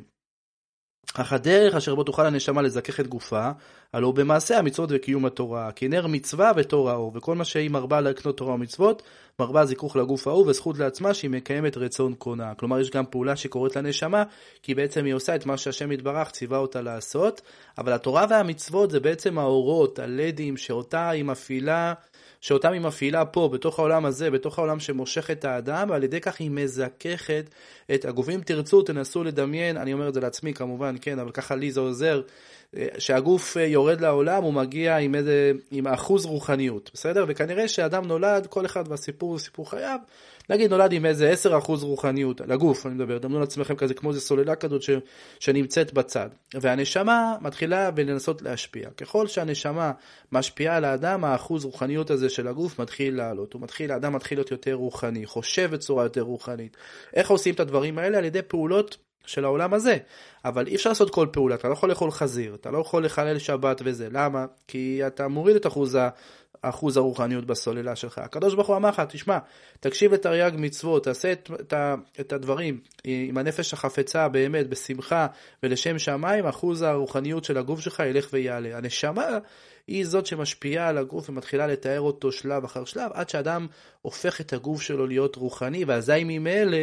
אך 1.14 1.32
הדרך 1.32 1.75
אשר 1.75 1.94
בו 1.94 2.02
תוכל 2.02 2.26
הנשמה 2.26 2.62
לזכך 2.62 3.00
את 3.00 3.06
גופה, 3.06 3.50
הלא 3.97 4.12
במעשה 4.12 4.59
המצוות 4.59 4.88
וקיום 4.93 5.26
התורה, 5.26 5.73
כי 5.73 5.88
נר 5.88 6.07
מצווה 6.07 6.53
ותור 6.57 6.91
האור, 6.91 7.12
וכל 7.15 7.35
מה 7.35 7.45
שהיא 7.45 7.71
מרבה 7.71 8.00
לקנות 8.00 8.37
תורה 8.37 8.55
ומצוות, 8.55 9.03
מרבה 9.41 9.65
זיכוך 9.65 9.97
לגוף 9.97 10.29
ההוא 10.29 10.47
וזכות 10.47 10.79
לעצמה 10.79 11.15
שהיא 11.15 11.31
מקיימת 11.31 11.76
רצון 11.76 12.15
קונה. 12.15 12.55
כלומר, 12.55 12.81
יש 12.81 12.91
גם 12.91 13.05
פעולה 13.11 13.37
שקורית 13.37 13.76
לנשמה, 13.76 14.23
כי 14.62 14.75
בעצם 14.75 15.05
היא 15.05 15.15
עושה 15.15 15.35
את 15.35 15.47
מה 15.47 15.57
שהשם 15.57 15.93
יתברך 15.93 16.31
ציווה 16.31 16.59
אותה 16.59 16.83
לעשות, 16.83 17.41
אבל 17.79 17.93
התורה 17.93 18.26
והמצוות 18.31 18.91
זה 18.91 19.00
בעצם 19.00 19.38
האורות, 19.38 19.99
הלדים, 19.99 20.57
שאותה 20.57 21.11
היא 21.11 21.25
מפעילה 21.25 21.95
שאותם 22.41 22.73
היא 22.73 22.81
מפעילה 22.81 23.25
פה, 23.25 23.49
בתוך 23.53 23.79
העולם 23.79 24.05
הזה, 24.05 24.31
בתוך 24.31 24.59
העולם 24.59 24.81
שמושך 24.81 25.31
את 25.31 25.45
האדם, 25.45 25.91
ועל 25.91 26.05
ידי 26.05 26.21
כך 26.21 26.41
היא 26.41 26.50
מזככת 26.50 27.50
את 27.95 28.05
הגוף. 28.05 28.29
אם 28.29 28.41
תרצו, 28.45 28.83
תנסו 28.83 29.25
לדמיין, 29.25 29.76
אני 29.76 29.93
אומר 29.93 30.09
את 30.09 30.15
זה 30.15 30.21
לעצמי 30.21 30.55
כמובן, 30.55 30.97
כן, 31.00 31.19
אבל 31.19 31.31
ככה 31.31 31.55
לי 31.55 31.71
זה 31.71 31.81
עוזר, 31.81 32.21
שהגוף 32.99 33.56
יורד 33.56 34.00
לעולם, 34.00 34.42
הוא 34.42 34.52
מגיע 34.52 34.97
עם 34.97 35.14
איזה, 35.14 35.52
עם 35.71 35.87
אחוז 35.87 36.26
רוחניות, 36.26 36.90
בסדר? 36.95 37.25
וכנראה 37.28 37.68
שאדם 37.68 38.06
נולד, 38.06 38.47
כל 38.47 38.66
אחד 38.66 38.85
והסיפור 38.88 39.30
הוא 39.30 39.38
סיפור 39.38 39.71
חייו, 39.71 39.99
נגיד 40.50 40.71
נולד 40.71 40.92
עם 40.92 41.06
איזה 41.06 41.35
10% 41.45 41.49
רוחניות, 41.83 42.40
לגוף 42.40 42.87
אני 42.87 42.95
מדבר, 42.95 43.18
דמנו 43.18 43.40
לעצמכם 43.40 43.76
כזה 43.76 43.95
כמו 43.95 44.11
איזה 44.11 44.21
סוללה 44.21 44.54
כזאת 44.54 44.83
ש, 44.83 44.90
שנמצאת 45.40 45.92
בצד. 45.92 46.28
והנשמה 46.54 47.35
מתחילה 47.40 47.90
בלנסות 47.90 48.42
להשפיע. 48.42 48.90
ככל 48.90 49.26
שהנשמה 49.26 49.92
משפיעה 50.33 50.76
על 50.76 50.85
האדם, 50.85 51.25
האחוז 51.25 51.64
רוחניות 51.64 52.11
הזה 52.11 52.28
של 52.28 52.49
הגוף 52.49 52.80
מתחיל 52.80 53.16
לעלות. 53.16 53.52
הוא 53.52 53.62
מתחיל, 53.62 53.92
האדם 53.92 54.12
מתחיל 54.12 54.38
להיות 54.38 54.50
יותר 54.50 54.75
רוחני, 54.75 55.26
חושב 55.26 55.71
בצורה 55.71 56.04
יותר 56.04 56.23
רוחנית. 56.23 56.76
איך 57.14 57.30
עושים 57.30 57.54
את 57.54 57.61
הדברים 57.61 57.99
האלה? 57.99 58.18
על 58.18 58.25
ידי 58.25 58.42
פעולות 58.42 58.97
של 59.26 59.45
העולם 59.45 59.75
הזה. 59.75 59.97
אבל 60.45 60.66
אי 60.66 60.75
אפשר 60.76 60.90
לעשות 60.90 61.11
כל 61.11 61.26
פעולה, 61.33 61.54
אתה 61.54 61.68
לא 61.68 61.73
יכול 61.73 61.88
לאכול 61.88 62.11
חזיר, 62.11 62.54
אתה 62.54 62.71
לא 62.71 62.78
יכול 62.78 63.04
לחלל 63.04 63.38
שבת 63.38 63.83
וזה. 63.85 64.09
למה? 64.11 64.47
כי 64.68 65.06
אתה 65.06 65.28
מוריד 65.28 65.56
את 65.56 65.66
אחוז 65.66 65.99
אחוז 66.62 66.97
הרוחניות 66.97 67.45
בסוללה 67.45 67.97
שלך. 67.97 68.18
הקדוש 68.18 68.54
ברוך 68.54 68.68
הוא 68.68 68.76
אמר 68.76 68.88
לך, 68.88 69.02
תשמע, 69.09 69.38
תקשיב 69.80 70.14
לתרי"ג 70.14 70.52
מצוות, 70.59 71.04
תעשה 71.04 71.33
את, 71.33 71.50
את, 71.61 71.75
את 72.21 72.33
הדברים 72.33 72.80
עם 73.04 73.38
הנפש 73.38 73.73
החפצה 73.73 74.28
באמת, 74.28 74.68
בשמחה 74.68 75.26
ולשם 75.62 75.99
שמיים, 75.99 76.47
אחוז 76.47 76.83
הרוחניות 76.83 77.45
של 77.45 77.59
הגוף 77.59 77.80
שלך 77.80 78.02
ילך 78.06 78.28
ויעלה. 78.33 78.76
הנשמה 78.76 79.38
היא 79.87 80.06
זאת 80.06 80.26
שמשפיעה 80.26 80.88
על 80.88 80.99
הגוף 80.99 81.30
ומתחילה 81.30 81.66
לתאר 81.66 82.00
אותו 82.00 82.33
שלב 82.33 82.64
אחר 82.64 82.85
שלב, 82.85 83.11
עד 83.14 83.28
שאדם 83.28 83.66
הופך 84.02 84.40
את 84.40 84.52
הגוף 84.52 84.83
שלו 84.83 85.06
להיות 85.06 85.37
רוחני, 85.37 85.85
ואזי 85.85 86.25
ממילא 86.25 86.78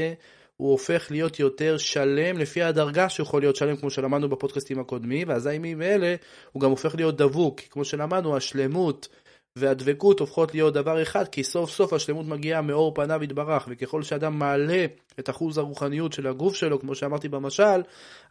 הוא 0.57 0.71
הופך 0.71 1.07
להיות 1.11 1.39
יותר 1.39 1.77
שלם 1.77 2.37
לפי 2.37 2.63
הדרגה 2.63 3.09
שהוא 3.09 3.25
יכול 3.25 3.41
להיות 3.41 3.55
שלם, 3.55 3.75
כמו 3.75 3.89
שלמדנו 3.89 4.29
בפודקאסטים 4.29 4.79
הקודמים, 4.79 5.29
ואזי 5.29 5.57
ממילא 5.59 6.07
הוא 6.51 6.61
גם 6.61 6.69
הופך 6.69 6.95
להיות 6.95 7.17
דבוק, 7.17 7.61
כמו 7.69 7.85
שלמדנו, 7.85 8.37
השלמות 8.37 9.07
והדבקות 9.55 10.19
הופכות 10.19 10.53
להיות 10.53 10.73
דבר 10.73 11.01
אחד, 11.01 11.27
כי 11.27 11.43
סוף 11.43 11.69
סוף 11.69 11.93
השלמות 11.93 12.25
מגיעה 12.25 12.61
מאור 12.61 12.93
פניו 12.93 13.23
יתברך, 13.23 13.65
וככל 13.69 14.03
שאדם 14.03 14.39
מעלה 14.39 14.85
את 15.19 15.29
אחוז 15.29 15.57
הרוחניות 15.57 16.13
של 16.13 16.27
הגוף 16.27 16.55
שלו, 16.55 16.79
כמו 16.79 16.95
שאמרתי 16.95 17.29
במשל, 17.29 17.81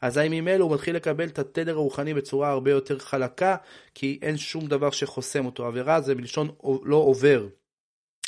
אזי 0.01 0.29
ממילא 0.31 0.65
הוא 0.65 0.75
מתחיל 0.75 0.97
לקבל 0.97 1.29
את 1.29 1.39
התדר 1.39 1.73
הרוחני 1.73 2.15
בצורה 2.15 2.51
הרבה 2.51 2.71
יותר 2.71 2.99
חלקה, 2.99 3.57
כי 3.95 4.19
אין 4.23 4.37
שום 4.37 4.67
דבר 4.67 4.91
שחוסם 4.91 5.47
אותו. 5.47 5.67
עבירה 5.67 6.01
זה 6.01 6.15
מלשון 6.15 6.49
לא 6.85 6.97
עובר. 6.97 7.47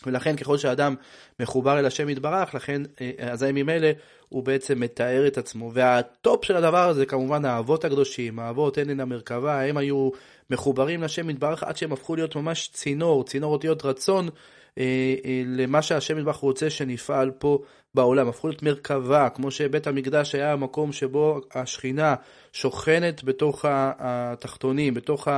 ולכן 0.06 0.36
ככל 0.36 0.58
שאדם 0.58 0.94
מחובר 1.40 1.78
אל 1.78 1.86
השם 1.86 2.08
יתברך, 2.08 2.54
לכן 2.54 2.82
אה, 3.00 3.32
אזי 3.32 3.52
ממילא 3.52 3.88
הוא 4.28 4.42
בעצם 4.42 4.80
מתאר 4.80 5.26
את 5.26 5.38
עצמו. 5.38 5.70
והטופ 5.74 6.44
של 6.44 6.56
הדבר 6.56 6.88
הזה 6.88 7.06
כמובן 7.06 7.44
האבות 7.44 7.84
הקדושים, 7.84 8.38
האבות 8.38 8.78
הן 8.78 9.00
המרכבה, 9.00 9.62
הם 9.62 9.76
היו 9.76 10.10
מחוברים 10.50 11.02
לשם 11.02 11.30
יתברך 11.30 11.62
עד 11.62 11.76
שהם 11.76 11.92
הפכו 11.92 12.16
להיות 12.16 12.36
ממש 12.36 12.70
צינור, 12.72 13.24
צינור 13.24 13.52
אותיות 13.52 13.84
רצון 13.84 14.28
למה 15.46 15.82
שהשם 15.82 16.18
יתברך 16.18 16.36
רוצה 16.36 16.70
שנפעל 16.70 17.30
פה 17.30 17.58
בעולם, 17.94 18.28
הפכו 18.28 18.48
להיות 18.48 18.62
מרכבה, 18.62 19.28
כמו 19.28 19.50
שבית 19.50 19.86
המקדש 19.86 20.34
היה 20.34 20.52
המקום 20.52 20.92
שבו 20.92 21.40
השכינה 21.54 22.14
שוכנת 22.52 23.24
בתוך 23.24 23.64
התחתונים, 23.68 24.94
בתוך 24.94 25.28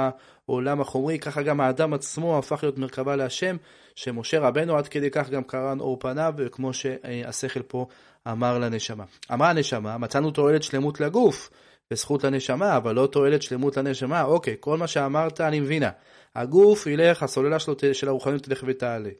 העולם 0.48 0.80
החומרי, 0.80 1.18
ככה 1.18 1.42
גם 1.42 1.60
האדם 1.60 1.94
עצמו 1.94 2.38
הפך 2.38 2.62
להיות 2.62 2.78
מרכבה 2.78 3.16
להשם, 3.16 3.56
שמשה 3.94 4.40
רבנו 4.40 4.76
עד 4.76 4.88
כדי 4.88 5.10
כך 5.10 5.30
גם 5.30 5.42
קרן 5.42 5.80
אור 5.80 5.96
פניו, 6.00 6.34
וכמו 6.36 6.72
שהשכל 6.74 7.62
פה 7.62 7.86
אמר 8.28 8.58
לנשמה. 8.58 9.04
אמרה 9.32 9.50
הנשמה, 9.50 9.98
מצאנו 9.98 10.30
תועלת 10.30 10.62
שלמות 10.62 11.00
לגוף. 11.00 11.50
וזכות 11.90 12.24
לנשמה, 12.24 12.76
אבל 12.76 12.94
לא 12.94 13.06
תועלת 13.06 13.42
שלמות 13.42 13.76
לנשמה. 13.76 14.22
אוקיי, 14.22 14.56
כל 14.60 14.76
מה 14.76 14.86
שאמרת 14.86 15.40
אני 15.40 15.60
מבינה. 15.60 15.90
הגוף 16.36 16.86
ילך, 16.86 17.22
הסוללה 17.22 17.58
שלו 17.58 17.74
של 17.92 18.08
הרוחניות 18.08 18.42
תלך 18.42 18.64
ותעלה. 18.66 19.10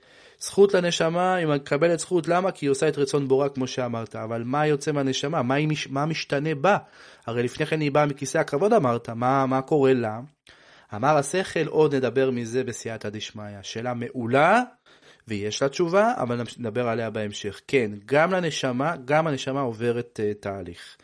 זכות 0.41 0.75
לנשמה, 0.75 1.35
היא 1.35 1.47
מקבלת 1.47 1.99
זכות, 1.99 2.29
למה? 2.29 2.51
כי 2.51 2.67
היא 2.67 2.71
עושה 2.71 2.89
את 2.89 2.99
רצון 2.99 3.29
בורא 3.29 3.49
כמו 3.49 3.67
שאמרת. 3.67 4.17
אבל 4.17 4.43
מה 4.45 4.67
יוצא 4.67 4.93
מהנשמה? 4.93 5.43
מה, 5.43 5.67
מש... 5.67 5.89
מה 5.89 6.07
משתנה 6.07 6.55
בה? 6.55 6.77
הרי 7.27 7.43
לפני 7.43 7.67
כן 7.67 7.81
היא 7.81 7.93
באה 7.93 8.07
מכיסא 8.07 8.39
הכבוד 8.39 8.73
אמרת, 8.73 9.09
מה, 9.09 9.47
מה 9.47 9.63
קורה 9.63 9.93
לה? 9.93 10.21
אמר 10.95 11.17
השכל, 11.17 11.67
עוד 11.67 11.95
נדבר 11.95 12.31
מזה 12.31 12.65
בסייעתא 12.65 13.09
דשמיא. 13.09 13.63
שאלה 13.63 13.95
מעולה, 13.95 14.63
ויש 15.29 15.63
לה 15.63 15.69
תשובה, 15.69 16.13
אבל 16.17 16.43
נדבר 16.59 16.89
עליה 16.89 17.11
בהמשך. 17.11 17.61
כן, 17.69 17.91
גם 18.07 18.33
לנשמה, 18.33 18.95
גם 19.05 19.27
הנשמה 19.27 19.61
עוברת 19.61 20.21
uh, 20.23 20.43
תהליך. 20.43 20.97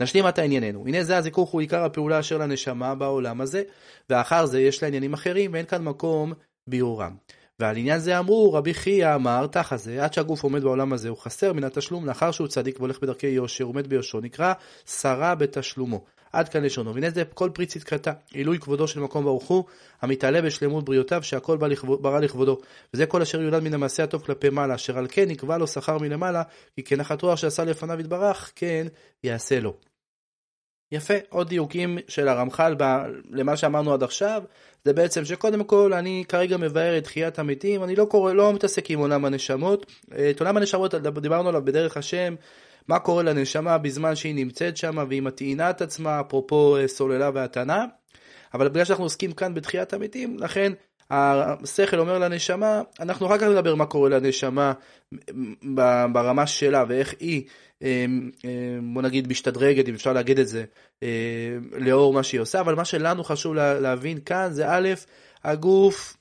נשלים 0.00 0.26
עתה 0.26 0.42
ענייננו. 0.42 0.86
הנה 0.86 1.02
זה 1.02 1.16
הזיכוך 1.16 1.50
הוא 1.50 1.60
עיקר 1.60 1.84
הפעולה 1.84 2.20
אשר 2.20 2.38
לנשמה 2.38 2.94
בעולם 2.94 3.40
הזה, 3.40 3.62
ואחר 4.10 4.46
זה 4.46 4.60
יש 4.60 4.82
לה 4.82 4.88
עניינים 4.88 5.14
אחרים 5.14 5.52
ואין 5.52 5.66
כאן 5.66 5.84
מקום 5.84 6.32
ביאורם. 6.66 7.16
ועל 7.60 7.76
עניין 7.76 7.98
זה 7.98 8.18
אמרו, 8.18 8.52
רבי 8.52 8.74
חייא 8.74 9.14
אמר, 9.14 9.46
תחת 9.46 9.78
זה, 9.78 10.04
עד 10.04 10.12
שהגוף 10.12 10.42
עומד 10.42 10.62
בעולם 10.62 10.92
הזה 10.92 11.08
הוא 11.08 11.18
חסר 11.18 11.52
מן 11.52 11.64
התשלום, 11.64 12.06
לאחר 12.06 12.30
שהוא 12.30 12.48
צדיק 12.48 12.78
והולך 12.78 13.00
בדרכי 13.02 13.26
יושר, 13.26 13.64
עומד 13.64 13.86
ביושרו, 13.86 14.20
נקרא 14.20 14.52
שרה 14.86 15.34
בתשלומו. 15.34 16.04
עד 16.38 16.48
כאן 16.48 16.62
לשונו. 16.62 16.94
והנה 16.94 17.10
זה 17.10 17.22
כל 17.34 17.50
פרי 17.54 17.66
צדקתה, 17.66 18.12
עילוי 18.32 18.58
כבודו 18.58 18.88
של 18.88 19.00
מקום 19.00 19.24
ברוך 19.24 19.44
הוא, 19.44 19.64
המתעלה 20.02 20.42
בשלמות 20.42 20.84
בריאותיו, 20.84 21.22
שהכל 21.22 21.56
בא 21.56 21.66
לכבוד, 21.66 22.02
ברא 22.02 22.20
לכבודו. 22.20 22.58
וזה 22.94 23.06
כל 23.06 23.22
אשר 23.22 23.42
יולד 23.42 23.62
מן 23.62 23.74
המעשה 23.74 24.04
הטוב 24.04 24.22
כלפי 24.22 24.50
מעלה, 24.50 24.74
אשר 24.74 24.98
על 24.98 25.06
כן 25.10 25.28
נקבע 25.28 25.58
לו 25.58 25.66
שכר 25.66 25.98
מלמעלה, 25.98 26.42
כי 26.74 26.82
כנחת 26.82 27.22
רוח 27.22 27.36
שעשה 27.36 27.64
לפניו 27.64 28.00
יתברך, 28.00 28.52
כן 28.54 28.86
יעשה 29.24 29.60
לו. 29.60 29.74
יפה, 30.92 31.14
עוד 31.28 31.48
דיוקים 31.48 31.98
של 32.08 32.28
הרמח"ל 32.28 32.74
ב... 32.78 32.84
למה 33.30 33.56
שאמרנו 33.56 33.94
עד 33.94 34.02
עכשיו, 34.02 34.42
זה 34.84 34.92
בעצם 34.92 35.24
שקודם 35.24 35.64
כל 35.64 35.92
אני 35.92 36.24
כרגע 36.28 36.56
מבאר 36.56 36.98
את 36.98 37.04
תחיית 37.04 37.38
המתים, 37.38 37.84
אני 37.84 37.96
לא 37.96 38.04
קורא, 38.04 38.32
לא 38.32 38.52
מתעסק 38.52 38.90
עם 38.90 38.98
עולם 38.98 39.24
הנשמות. 39.24 39.92
את 40.30 40.40
עולם 40.40 40.56
הנשמות 40.56 40.94
דיברנו 40.94 41.48
עליו 41.48 41.64
בדרך 41.64 41.96
השם, 41.96 42.34
מה 42.88 42.98
קורה 42.98 43.22
לנשמה 43.22 43.78
בזמן 43.78 44.14
שהיא 44.14 44.34
נמצאת 44.34 44.76
שם 44.76 45.04
והיא 45.08 45.22
מטעינה 45.22 45.70
את 45.70 45.82
עצמה, 45.82 46.20
אפרופו 46.20 46.76
אה, 46.76 46.88
סוללה 46.88 47.30
והתנה. 47.34 47.84
אבל 48.54 48.68
בגלל 48.68 48.84
שאנחנו 48.84 49.04
עוסקים 49.04 49.32
כאן 49.32 49.54
בתחיית 49.54 49.92
המתים, 49.92 50.36
לכן 50.38 50.72
השכל 51.10 51.98
אומר 51.98 52.18
לנשמה, 52.18 52.82
אנחנו 53.00 53.26
אחר 53.26 53.38
כך 53.38 53.44
נדבר 53.44 53.74
מה 53.74 53.86
קורה 53.86 54.10
לנשמה 54.10 54.72
ברמה 56.12 56.46
שלה 56.46 56.84
ואיך 56.88 57.14
היא, 57.20 57.42
בוא 58.92 59.02
נגיד, 59.02 59.28
משתדרגת, 59.28 59.88
אם 59.88 59.94
אפשר 59.94 60.12
להגיד 60.12 60.38
את 60.38 60.48
זה, 60.48 60.64
לאור 61.72 62.12
מה 62.12 62.22
שהיא 62.22 62.40
עושה, 62.40 62.60
אבל 62.60 62.74
מה 62.74 62.84
שלנו 62.84 63.24
חשוב 63.24 63.54
להבין 63.54 64.18
כאן 64.20 64.48
זה 64.52 64.64
א', 64.68 64.88
הגוף 65.44 66.15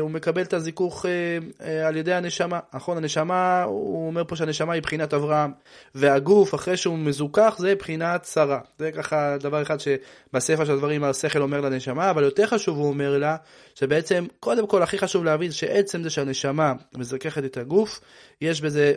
הוא 0.00 0.10
מקבל 0.10 0.42
את 0.42 0.52
הזיכוך 0.52 1.06
אה, 1.06 1.38
אה, 1.66 1.88
על 1.88 1.96
ידי 1.96 2.12
הנשמה. 2.12 2.60
נכון, 2.74 2.96
הנשמה, 2.96 3.62
הוא 3.62 4.06
אומר 4.06 4.24
פה 4.24 4.36
שהנשמה 4.36 4.72
היא 4.72 4.82
בחינת 4.82 5.14
אברהם, 5.14 5.52
והגוף, 5.94 6.54
אחרי 6.54 6.76
שהוא 6.76 6.98
מזוכח, 6.98 7.54
זה 7.58 7.74
בחינת 7.74 8.24
שרה. 8.24 8.60
זה 8.78 8.92
ככה 8.92 9.36
דבר 9.38 9.62
אחד 9.62 9.76
שבספר 9.80 10.64
של 10.64 10.72
הדברים 10.72 11.04
השכל 11.04 11.42
אומר 11.42 11.60
לנשמה, 11.60 12.10
אבל 12.10 12.22
יותר 12.22 12.46
חשוב 12.46 12.78
הוא 12.78 12.88
אומר 12.88 13.18
לה, 13.18 13.36
שבעצם, 13.74 14.26
קודם 14.40 14.66
כל, 14.66 14.82
הכי 14.82 14.98
חשוב 14.98 15.24
להבין 15.24 15.50
שעצם 15.50 16.02
זה 16.02 16.10
שהנשמה 16.10 16.72
מזככת 16.94 17.44
את 17.44 17.56
הגוף, 17.56 18.00
יש 18.40 18.60
בזה 18.60 18.94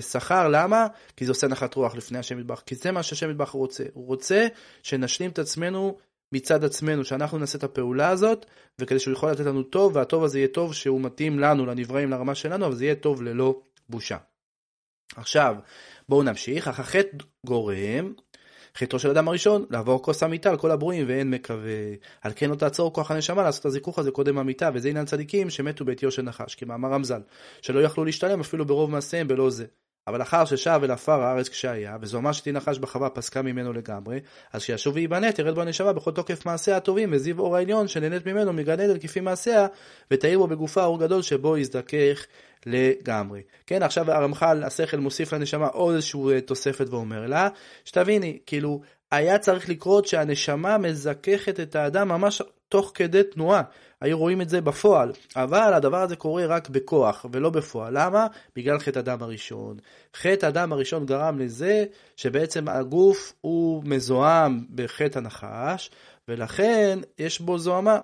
שכר, 0.00 0.48
למה? 0.48 0.86
כי 1.16 1.24
זה 1.24 1.30
עושה 1.30 1.48
נחת 1.48 1.74
רוח 1.74 1.94
לפני 1.94 2.18
השם 2.18 2.38
מטבח, 2.38 2.62
כי 2.66 2.74
זה 2.74 2.92
מה 2.92 3.02
שהשם 3.02 3.30
מטבח 3.30 3.50
רוצה. 3.50 3.84
הוא 3.94 4.06
רוצה 4.06 4.46
שנשלים 4.82 5.30
את 5.30 5.38
עצמנו 5.38 5.96
מצד 6.32 6.64
עצמנו, 6.64 7.04
שאנחנו 7.04 7.38
נעשה 7.38 7.58
את 7.58 7.64
הפעולה 7.64 8.08
הזאת, 8.08 8.46
וכדי 8.78 8.98
שהוא 8.98 9.14
יכול 9.14 9.30
לתת 9.30 9.46
לנו 9.46 9.62
טוב, 9.62 9.96
והטוב 9.96 10.24
הזה 10.24 10.38
יהיה 10.38 10.48
טוב 10.48 10.74
שהוא 10.74 11.00
מתאים 11.00 11.38
לנו, 11.38 11.66
לנבראים, 11.66 12.10
לרמה 12.10 12.34
שלנו, 12.34 12.66
אבל 12.66 12.74
זה 12.74 12.84
יהיה 12.84 12.94
טוב 12.94 13.22
ללא 13.22 13.60
בושה. 13.88 14.16
עכשיו, 15.16 15.56
בואו 16.08 16.22
נמשיך. 16.22 16.68
אך 16.68 16.80
החטא 16.80 17.16
גורם, 17.46 18.12
חטאו 18.76 18.98
של 18.98 19.10
אדם 19.10 19.28
הראשון, 19.28 19.66
לעבור 19.70 20.02
כוס 20.02 20.22
המיטה 20.22 20.50
על 20.50 20.56
כל 20.56 20.70
הברואים 20.70 21.08
ואין 21.08 21.30
מקווה. 21.30 21.94
על 22.22 22.32
כן 22.36 22.50
לא 22.50 22.54
תעצור 22.54 22.92
כוח 22.92 23.10
הנשמה 23.10 23.42
לעשות 23.42 23.60
את 23.60 23.66
הזיכוך 23.66 23.98
הזה 23.98 24.10
קודם 24.10 24.38
המיטה, 24.38 24.70
וזה 24.74 24.88
עניין 24.88 25.06
צדיקים 25.06 25.50
שמתו 25.50 25.84
בעטיו 25.84 26.10
של 26.10 26.22
נחש, 26.22 26.54
כמאמר 26.54 26.92
רמז"ל, 26.92 27.20
שלא 27.62 27.80
יכלו 27.80 28.04
להשתלם 28.04 28.40
אפילו 28.40 28.66
ברוב 28.66 28.90
מעשיהם 28.90 29.28
בלא 29.28 29.50
זה. 29.50 29.66
אבל 30.06 30.22
אחר 30.22 30.44
ששב 30.44 30.80
אל 30.84 30.90
עפר 30.90 31.20
הארץ 31.22 31.48
כשהיה, 31.48 31.96
וזוהמה 32.00 32.32
שתנחש 32.32 32.78
בחווה 32.78 33.10
פסקה 33.10 33.42
ממנו 33.42 33.72
לגמרי, 33.72 34.20
אז 34.52 34.62
כשישוב 34.62 34.94
וייבנה 34.94 35.32
תרד 35.32 35.54
בו 35.54 35.60
הנשמה 35.60 35.92
בכל 35.92 36.10
תוקף 36.10 36.46
מעשיה 36.46 36.76
הטובים, 36.76 37.08
וזיו 37.12 37.38
אור 37.38 37.56
העליון 37.56 37.88
שנהנית 37.88 38.26
ממנו 38.26 38.52
מגן 38.52 38.80
עדן 38.80 38.98
כפי 38.98 39.20
מעשיה, 39.20 39.66
ותאיר 40.10 40.38
בו 40.38 40.46
בגופה 40.46 40.84
אור 40.84 41.00
גדול 41.00 41.22
שבו 41.22 41.58
יזדכך 41.58 42.26
לגמרי. 42.66 43.42
כן, 43.66 43.82
עכשיו 43.82 44.10
הרמח"ל, 44.10 44.64
השכל 44.64 44.96
מוסיף 44.96 45.32
לנשמה 45.32 45.66
עוד 45.66 45.94
איזושהי 45.94 46.20
אה, 46.32 46.40
תוספת 46.40 46.88
ואומר 46.88 47.26
לה, 47.26 47.48
שתביני, 47.84 48.38
כאילו, 48.46 48.80
היה 49.10 49.38
צריך 49.38 49.68
לקרות 49.68 50.06
שהנשמה 50.06 50.78
מזככת 50.78 51.60
את 51.60 51.76
האדם 51.76 52.08
ממש 52.08 52.42
תוך 52.70 52.92
כדי 52.94 53.22
תנועה. 53.22 53.62
היו 54.00 54.18
רואים 54.18 54.40
את 54.40 54.48
זה 54.48 54.60
בפועל, 54.60 55.12
אבל 55.36 55.74
הדבר 55.74 56.02
הזה 56.02 56.16
קורה 56.16 56.46
רק 56.46 56.68
בכוח 56.68 57.26
ולא 57.32 57.50
בפועל. 57.50 57.92
למה? 57.98 58.26
בגלל 58.56 58.78
חטא 58.78 58.98
הדם 58.98 59.22
הראשון. 59.22 59.76
חטא 60.16 60.46
הדם 60.46 60.72
הראשון 60.72 61.06
גרם 61.06 61.38
לזה 61.38 61.84
שבעצם 62.16 62.68
הגוף 62.68 63.32
הוא 63.40 63.82
מזוהם 63.84 64.64
בחטא 64.74 65.18
הנחש, 65.18 65.90
ולכן 66.28 66.98
יש 67.18 67.40
בו 67.40 67.58
זוהמה. 67.58 67.98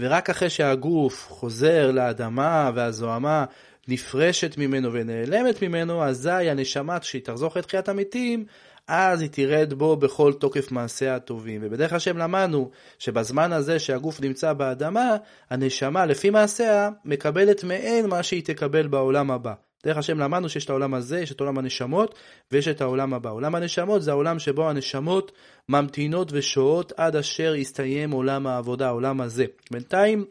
ורק 0.00 0.30
אחרי 0.30 0.50
שהגוף 0.50 1.26
חוזר 1.28 1.90
לאדמה 1.90 2.70
והזוהמה 2.74 3.44
נפרשת 3.88 4.58
ממנו 4.58 4.92
ונעלמת 4.92 5.62
ממנו, 5.62 6.04
אזי 6.04 6.30
הנשמה, 6.30 6.98
כשהיא 6.98 7.22
תחזור 7.22 7.48
אחרי 7.48 7.62
תחיית 7.62 7.88
המתים, 7.88 8.44
אז 8.92 9.20
היא 9.20 9.30
תרד 9.32 9.74
בו 9.74 9.96
בכל 9.96 10.32
תוקף 10.32 10.72
מעשיה 10.72 11.16
הטובים. 11.16 11.60
ובדרך 11.64 11.92
השם 11.92 12.18
למדנו 12.18 12.70
שבזמן 12.98 13.52
הזה 13.52 13.78
שהגוף 13.78 14.20
נמצא 14.20 14.52
באדמה, 14.52 15.16
הנשמה 15.50 16.06
לפי 16.06 16.30
מעשיה 16.30 16.90
מקבלת 17.04 17.64
מעין 17.64 18.06
מה 18.06 18.22
שהיא 18.22 18.44
תקבל 18.44 18.86
בעולם 18.86 19.30
הבא. 19.30 19.52
דרך 19.84 19.96
השם 19.96 20.18
למדנו 20.18 20.48
שיש 20.48 20.64
את 20.64 20.70
העולם 20.70 20.94
הזה, 20.94 21.20
יש 21.20 21.32
את 21.32 21.40
עולם 21.40 21.58
הנשמות 21.58 22.14
ויש 22.52 22.68
את 22.68 22.80
העולם 22.80 23.14
הבא. 23.14 23.30
עולם 23.30 23.54
הנשמות 23.54 24.02
זה 24.02 24.10
העולם 24.10 24.38
שבו 24.38 24.70
הנשמות 24.70 25.32
ממתינות 25.68 26.28
ושוהות 26.32 26.92
עד 26.96 27.16
אשר 27.16 27.54
יסתיים 27.54 28.10
עולם 28.10 28.46
העבודה, 28.46 28.86
העולם 28.86 29.20
הזה. 29.20 29.44
בינתיים, 29.70 30.24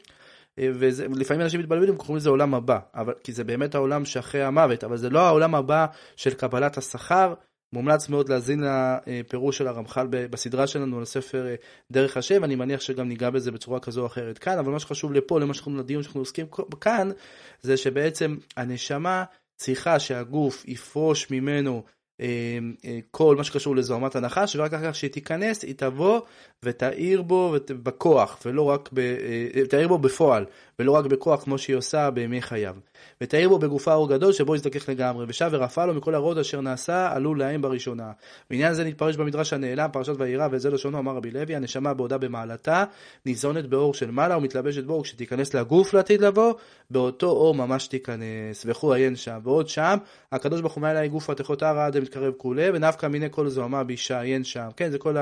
אה, 0.58 0.68
ולפעמים 0.74 1.42
אנשים 1.42 1.60
מתבלבלים, 1.60 1.96
קוראים 1.96 2.16
לזה 2.16 2.30
עולם 2.30 2.54
הבא, 2.54 2.78
אבל, 2.94 3.12
כי 3.24 3.32
זה 3.32 3.44
באמת 3.44 3.74
העולם 3.74 4.04
שאחרי 4.04 4.42
המוות, 4.42 4.84
אבל 4.84 4.96
זה 4.96 5.10
לא 5.10 5.20
העולם 5.20 5.54
הבא 5.54 5.86
של 6.16 6.34
קבלת 6.34 6.78
השכר, 6.78 7.34
מומלץ 7.72 8.08
מאוד 8.08 8.28
להאזין 8.28 8.64
לפירוש 9.06 9.58
של 9.58 9.66
הרמח"ל 9.66 10.06
בסדרה 10.10 10.66
שלנו 10.66 10.96
על 10.96 11.02
הספר 11.02 11.46
אה, 11.46 11.54
דרך 11.90 12.16
השם, 12.16 12.44
אני 12.44 12.54
מניח 12.54 12.80
שגם 12.80 13.08
ניגע 13.08 13.30
בזה 13.30 13.50
בצורה 13.50 13.80
כזו 13.80 14.00
או 14.00 14.06
אחרת 14.06 14.38
כאן, 14.38 14.58
אבל 14.58 14.72
מה 14.72 14.80
שחשוב 14.80 15.12
לפה, 15.12 15.40
למה 15.40 15.54
שאנחנו 15.54 15.76
לדיון 15.76 16.02
שאנחנו 16.02 16.20
עוסקים 16.20 16.46
כאן, 16.80 17.10
זה 17.62 17.76
שבעצם 17.76 18.36
הנשמה 18.56 19.24
צריכה 19.56 19.98
שהגוף 19.98 20.64
יפרוש 20.68 21.30
ממנו 21.30 21.82
אה, 22.20 22.58
אה, 22.84 22.98
כל 23.10 23.36
מה 23.36 23.44
שקשור 23.44 23.76
לזוהמת 23.76 24.16
הנחש, 24.16 24.56
ורק 24.56 24.74
אחר 24.74 24.90
כך 24.90 24.94
שהיא 24.94 25.10
תיכנס, 25.10 25.62
היא 25.62 25.74
תבוא 25.74 26.20
ותאיר 26.62 27.22
בו 27.22 27.54
בכוח, 27.68 28.38
ולא 28.44 28.62
רק, 28.62 28.88
ב, 28.92 29.00
תאיר 29.64 29.88
בו 29.88 29.98
בפועל, 29.98 30.44
ולא 30.80 30.92
רק 30.92 31.04
בכוח 31.04 31.44
כמו 31.44 31.58
שהיא 31.58 31.76
עושה 31.76 32.10
בימי 32.10 32.42
חייו. 32.42 32.76
ותאיר 33.20 33.48
בו 33.48 33.58
בגופה 33.58 33.94
אור 33.94 34.08
גדול 34.08 34.32
שבו 34.32 34.54
יזדכך 34.54 34.88
לגמרי, 34.88 35.24
ושב 35.28 35.48
ורפא 35.52 35.80
לו 35.80 35.94
מכל 35.94 36.14
הרוד 36.14 36.38
אשר 36.38 36.60
נעשה 36.60 37.12
עלול 37.12 37.38
להם 37.38 37.62
בראשונה. 37.62 38.12
בעניין 38.50 38.74
זה 38.74 38.84
נתפרש 38.84 39.16
במדרש 39.16 39.52
הנעלם, 39.52 39.88
פרשת 39.92 40.12
וירא, 40.18 40.48
וזה 40.50 40.70
לשונו 40.70 40.98
אמר 40.98 41.16
רבי 41.16 41.30
לוי, 41.30 41.56
הנשמה 41.56 41.94
בעודה 41.94 42.18
במעלתה, 42.18 42.84
ניזונת 43.26 43.66
באור 43.66 43.94
של 43.94 44.10
מעלה 44.10 44.36
ומתלבשת 44.36 44.84
בו, 44.84 44.92
וכשתיכנס 44.92 45.54
לגוף 45.54 45.94
לעתיד 45.94 46.20
לבוא, 46.20 46.54
באותו 46.90 47.26
אור 47.26 47.54
ממש 47.54 47.86
תיכנס, 47.86 48.62
וכו 48.66 48.92
עיין 48.92 49.16
שם. 49.16 49.38
ועוד 49.42 49.68
שם, 49.68 49.96
הקדוש 50.32 50.60
ברוך 50.60 50.74
הוא 50.74 50.82
מעלה 50.82 51.06
גוף 51.06 51.30
ותכות 51.30 51.62
הרע 51.62 51.86
עד 51.86 51.96
המתקרב 51.96 52.32
כולי, 52.36 52.70
ונפקא 52.74 53.06
מיני 53.06 53.26
כל 53.30 53.48
זוהמה 53.48 53.84
בישה 53.84 54.20
עיין 54.20 54.44
שם. 54.44 54.68
כן, 54.76 54.90
זה 54.90 54.98
כל 54.98 55.16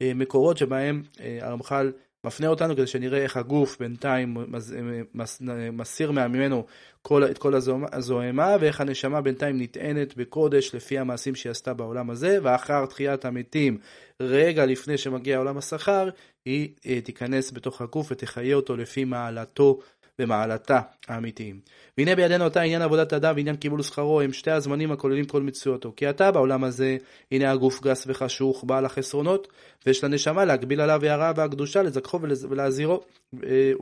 המקורות 0.00 0.58
שבהם 0.58 1.02
אה, 1.20 1.38
הרמח"ל 1.42 1.92
מפנה 2.24 2.48
אותנו 2.48 2.76
כדי 2.76 2.86
שנראה 2.86 3.18
איך 3.18 3.36
הגוף 3.36 3.78
בינתיים 3.78 4.36
מס, 4.48 4.72
מס, 5.14 5.42
מסיר 5.72 6.10
ממנו 6.10 6.66
כל, 7.02 7.24
את 7.24 7.38
כל 7.38 7.54
הזוהמה 7.92 8.56
ואיך 8.60 8.80
הנשמה 8.80 9.20
בינתיים 9.20 9.62
נטענת 9.62 10.16
בקודש 10.16 10.74
לפי 10.74 10.98
המעשים 10.98 11.34
שהיא 11.34 11.50
עשתה 11.50 11.74
בעולם 11.74 12.10
הזה 12.10 12.38
ואחר 12.42 12.86
תחיית 12.86 13.24
המתים 13.24 13.78
רגע 14.20 14.66
לפני 14.66 14.98
שמגיע 14.98 15.38
עולם 15.38 15.58
השכר 15.58 16.08
היא 16.44 16.68
אה, 16.86 17.00
תיכנס 17.00 17.52
בתוך 17.52 17.80
הגוף 17.80 18.08
ותחיה 18.10 18.54
אותו 18.54 18.76
לפי 18.76 19.04
מעלתו 19.04 19.78
במעלתה 20.20 20.80
האמיתיים. 21.08 21.60
והנה 21.98 22.16
בידינו 22.16 22.44
אותה 22.44 22.60
עניין 22.60 22.82
עבודת 22.82 23.12
אדם 23.12 23.34
ועניין 23.36 23.56
קיבול 23.56 23.82
שכרו 23.82 24.20
הם 24.20 24.32
שתי 24.32 24.50
הזמנים 24.50 24.92
הכוללים 24.92 25.24
כל 25.24 25.42
מצויותו. 25.42 25.92
כי 25.96 26.10
אתה 26.10 26.32
בעולם 26.32 26.64
הזה, 26.64 26.96
הנה 27.32 27.50
הגוף 27.50 27.82
גס 27.82 28.04
וחשוך, 28.06 28.64
בעל 28.64 28.84
החסרונות, 28.84 29.48
ויש 29.86 30.04
לנשמה 30.04 30.44
להגביל 30.44 30.80
עליו 30.80 31.04
הערה 31.04 31.32
והקדושה, 31.36 31.82
לזכחו 31.82 32.20
ולהזהירו 32.22 33.00
אה, 33.44 33.72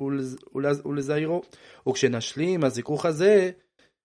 ולזהירו. 0.85 1.43
וכשנשלים 1.89 2.65
הזיכוך 2.65 3.07
הזה, 3.07 3.51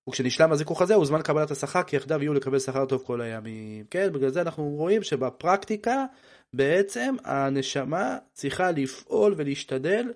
וכשנשלם 0.09 0.51
הזיכוך 0.51 0.81
הזה 0.81 0.93
הוא 0.93 1.05
זמן 1.05 1.21
קבלת 1.21 1.51
השכר 1.51 1.83
כי 1.83 1.95
יחדיו 1.95 2.23
יהיו 2.23 2.33
לקבל 2.33 2.59
שכר 2.59 2.85
טוב 2.85 3.03
כל 3.05 3.21
הימים. 3.21 3.85
כן, 3.89 4.13
בגלל 4.13 4.29
זה 4.29 4.41
אנחנו 4.41 4.63
רואים 4.63 5.03
שבפרקטיקה 5.03 6.05
בעצם 6.53 7.15
הנשמה 7.23 8.17
צריכה 8.33 8.71
לפעול 8.71 9.33
ולהשתדל 9.37 10.11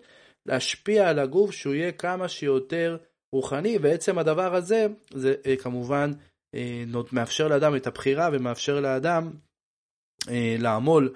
להשפיע 0.48 1.10
על 1.10 1.20
הגוף 1.20 1.52
שהוא 1.52 1.74
יהיה 1.74 1.92
כמה 1.92 2.28
שיותר 2.28 2.98
רוחני, 3.34 3.78
ועצם 3.82 4.18
הדבר 4.18 4.56
הזה, 4.56 4.88
זה 5.14 5.36
אה, 5.46 5.56
כמובן 5.56 6.12
אה, 6.56 6.84
מאפשר 7.12 7.48
לאדם 7.48 7.76
את 7.76 7.88
הבחירה 7.88 8.30
ומאפשר 8.34 8.80
לאדם 8.80 9.32
אה, 10.30 10.56
לעמול 10.60 11.14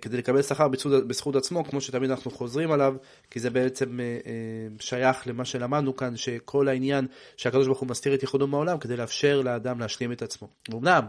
כדי 0.00 0.16
לקבל 0.16 0.42
שכר 0.42 0.68
בזכות, 0.68 1.08
בזכות 1.08 1.36
עצמו, 1.36 1.64
כמו 1.64 1.80
שתמיד 1.80 2.10
אנחנו 2.10 2.30
חוזרים 2.30 2.72
עליו, 2.72 2.94
כי 3.30 3.40
זה 3.40 3.50
בעצם 3.50 3.98
שייך 4.80 5.26
למה 5.26 5.44
שלמדנו 5.44 5.96
כאן, 5.96 6.16
שכל 6.16 6.68
העניין 6.68 7.06
שהקדוש 7.36 7.66
ברוך 7.66 7.80
הוא 7.80 7.88
מסתיר 7.88 8.14
את 8.14 8.22
ייחודו 8.22 8.46
מהעולם 8.46 8.78
כדי 8.78 8.96
לאפשר 8.96 9.40
לאדם 9.40 9.80
להשלים 9.80 10.12
את 10.12 10.22
עצמו. 10.22 10.48
ואומנם, 10.68 11.04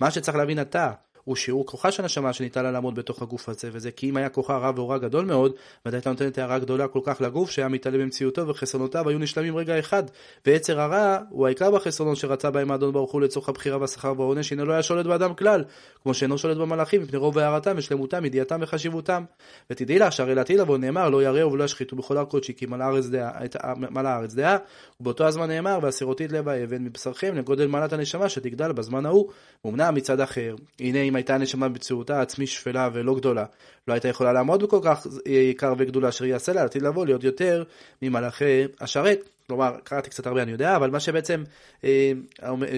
מה 0.00 0.10
שצריך 0.10 0.36
להבין 0.36 0.60
אתה, 0.60 0.92
הוא 1.24 1.36
שיעור 1.36 1.66
כוחה 1.66 1.90
של 1.90 2.02
הנשמה 2.02 2.32
שניתן 2.32 2.62
לה 2.62 2.70
לעמוד 2.70 2.94
בתוך 2.94 3.22
הגוף 3.22 3.48
הזה, 3.48 3.68
וזה 3.72 3.90
כי 3.90 4.10
אם 4.10 4.16
היה 4.16 4.28
כוחה 4.28 4.56
רב 4.56 4.78
ואורה 4.78 4.98
גדול 4.98 5.24
מאוד, 5.24 5.52
ודאי 5.86 5.98
הייתה 5.98 6.10
נותנת 6.10 6.38
הערה 6.38 6.58
גדולה 6.58 6.88
כל 6.88 7.00
כך 7.04 7.20
לגוף, 7.20 7.50
שהיה 7.50 7.68
מתעלה 7.68 7.98
במציאותו 7.98 8.48
וחסרונותיו 8.48 9.08
היו 9.08 9.18
נשלמים 9.18 9.56
רגע 9.56 9.78
אחד. 9.78 10.02
ויצר 10.46 10.80
הרע 10.80 11.18
הוא 11.30 11.46
העיקר 11.46 11.70
בחסרונות 11.70 12.16
שרצה 12.16 12.50
בהם 12.50 12.70
האדון 12.70 12.92
ברוך 12.92 13.12
הוא 13.12 13.20
לצורך 13.20 13.48
הבחירה 13.48 13.78
והשכר 13.78 14.12
והעונש, 14.16 14.52
הנה 14.52 14.64
לא 14.64 14.72
היה 14.72 14.82
שולט 14.82 15.06
באדם 15.06 15.34
כלל, 15.34 15.64
כמו 16.02 16.14
שאינו 16.14 16.38
שולט 16.38 16.56
במלאכים, 16.56 17.02
מפני 17.02 17.18
רוב 17.18 17.38
הערתם 17.38 17.74
ושלמותם, 17.76 18.24
ידיעתם 18.24 18.58
וחשיבותם. 18.62 19.24
ותדעי 19.70 19.98
לך 19.98 20.12
שהרי 20.12 20.34
לעתיד 20.34 20.60
לבוא 20.60 20.78
נאמר 20.78 21.10
לא 21.10 21.22
יראו 21.22 21.52
ולא 21.52 21.64
ישחיתו 21.64 21.96
בכל 21.96 22.16
הר 22.16 22.24
קודשי 22.24 22.54
כי 22.54 22.66
מלא 22.66 24.08
הארץ 24.08 24.34
דעה, 24.34 24.56
ובאותו 25.00 25.26
הזמן 25.26 25.48
נאמר 25.48 25.78
והסירותי 25.82 26.28
לב 26.28 26.48
האבן 26.48 26.84
מבשרכם 26.84 27.34
לגודל 27.34 27.66
מעלת 27.66 27.92
הנשמה 27.92 28.28
שתגדל 28.28 28.72
בזמן 28.72 29.06
ההוא. 29.06 29.30
אמנם 29.66 29.94
מצד 29.94 30.20
אחר, 30.20 30.54
הנה 30.80 31.02
אם 31.02 31.13
שאם 31.14 31.16
הייתה 31.16 31.38
נשמה 31.38 31.68
בציורתה 31.68 32.20
עצמי 32.20 32.46
שפלה 32.46 32.88
ולא 32.92 33.14
גדולה, 33.14 33.44
לא 33.88 33.92
הייתה 33.92 34.08
יכולה 34.08 34.32
לעמוד 34.32 34.62
בכל 34.62 34.80
כך 34.82 35.06
יקר 35.26 35.74
וגדולה 35.78 36.08
אשר 36.08 36.24
יעשה 36.24 36.52
לה, 36.52 36.62
לעתיד 36.62 36.82
לבוא 36.82 37.06
להיות 37.06 37.24
יותר 37.24 37.64
ממלאכי 38.02 38.64
השרת. 38.80 39.28
כלומר, 39.46 39.76
קראתי 39.84 40.10
קצת 40.10 40.26
הרבה, 40.26 40.42
אני 40.42 40.52
יודע, 40.52 40.76
אבל 40.76 40.90
מה 40.90 41.00
שבעצם 41.00 41.44
אה, 41.84 42.12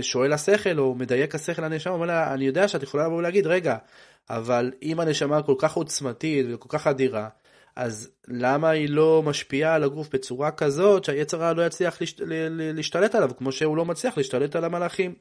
שואל 0.02 0.32
השכל, 0.32 0.78
או 0.78 0.94
מדייק 0.94 1.34
השכל 1.34 1.62
לנשמה, 1.62 1.92
אומר 1.92 2.06
לה, 2.06 2.34
אני 2.34 2.46
יודע 2.46 2.68
שאת 2.68 2.82
יכולה 2.82 3.04
לבוא 3.06 3.16
ולהגיד, 3.16 3.46
רגע, 3.46 3.76
אבל 4.30 4.72
אם 4.82 5.00
הנשמה 5.00 5.42
כל 5.42 5.54
כך 5.58 5.74
עוצמתית 5.74 6.46
וכל 6.50 6.68
כך 6.78 6.86
אדירה, 6.86 7.28
אז 7.76 8.10
למה 8.28 8.70
היא 8.70 8.88
לא 8.90 9.22
משפיעה 9.24 9.74
על 9.74 9.84
הגוף 9.84 10.08
בצורה 10.12 10.50
כזאת 10.50 11.04
שהיצר 11.04 11.42
הרע 11.42 11.52
לא 11.52 11.66
יצליח 11.66 12.00
להשת... 12.00 12.20
להשתלט 12.50 13.14
עליו, 13.14 13.30
כמו 13.38 13.52
שהוא 13.52 13.76
לא 13.76 13.84
מצליח 13.84 14.16
להשתלט 14.16 14.56
על 14.56 14.64
המלאכים? 14.64 15.14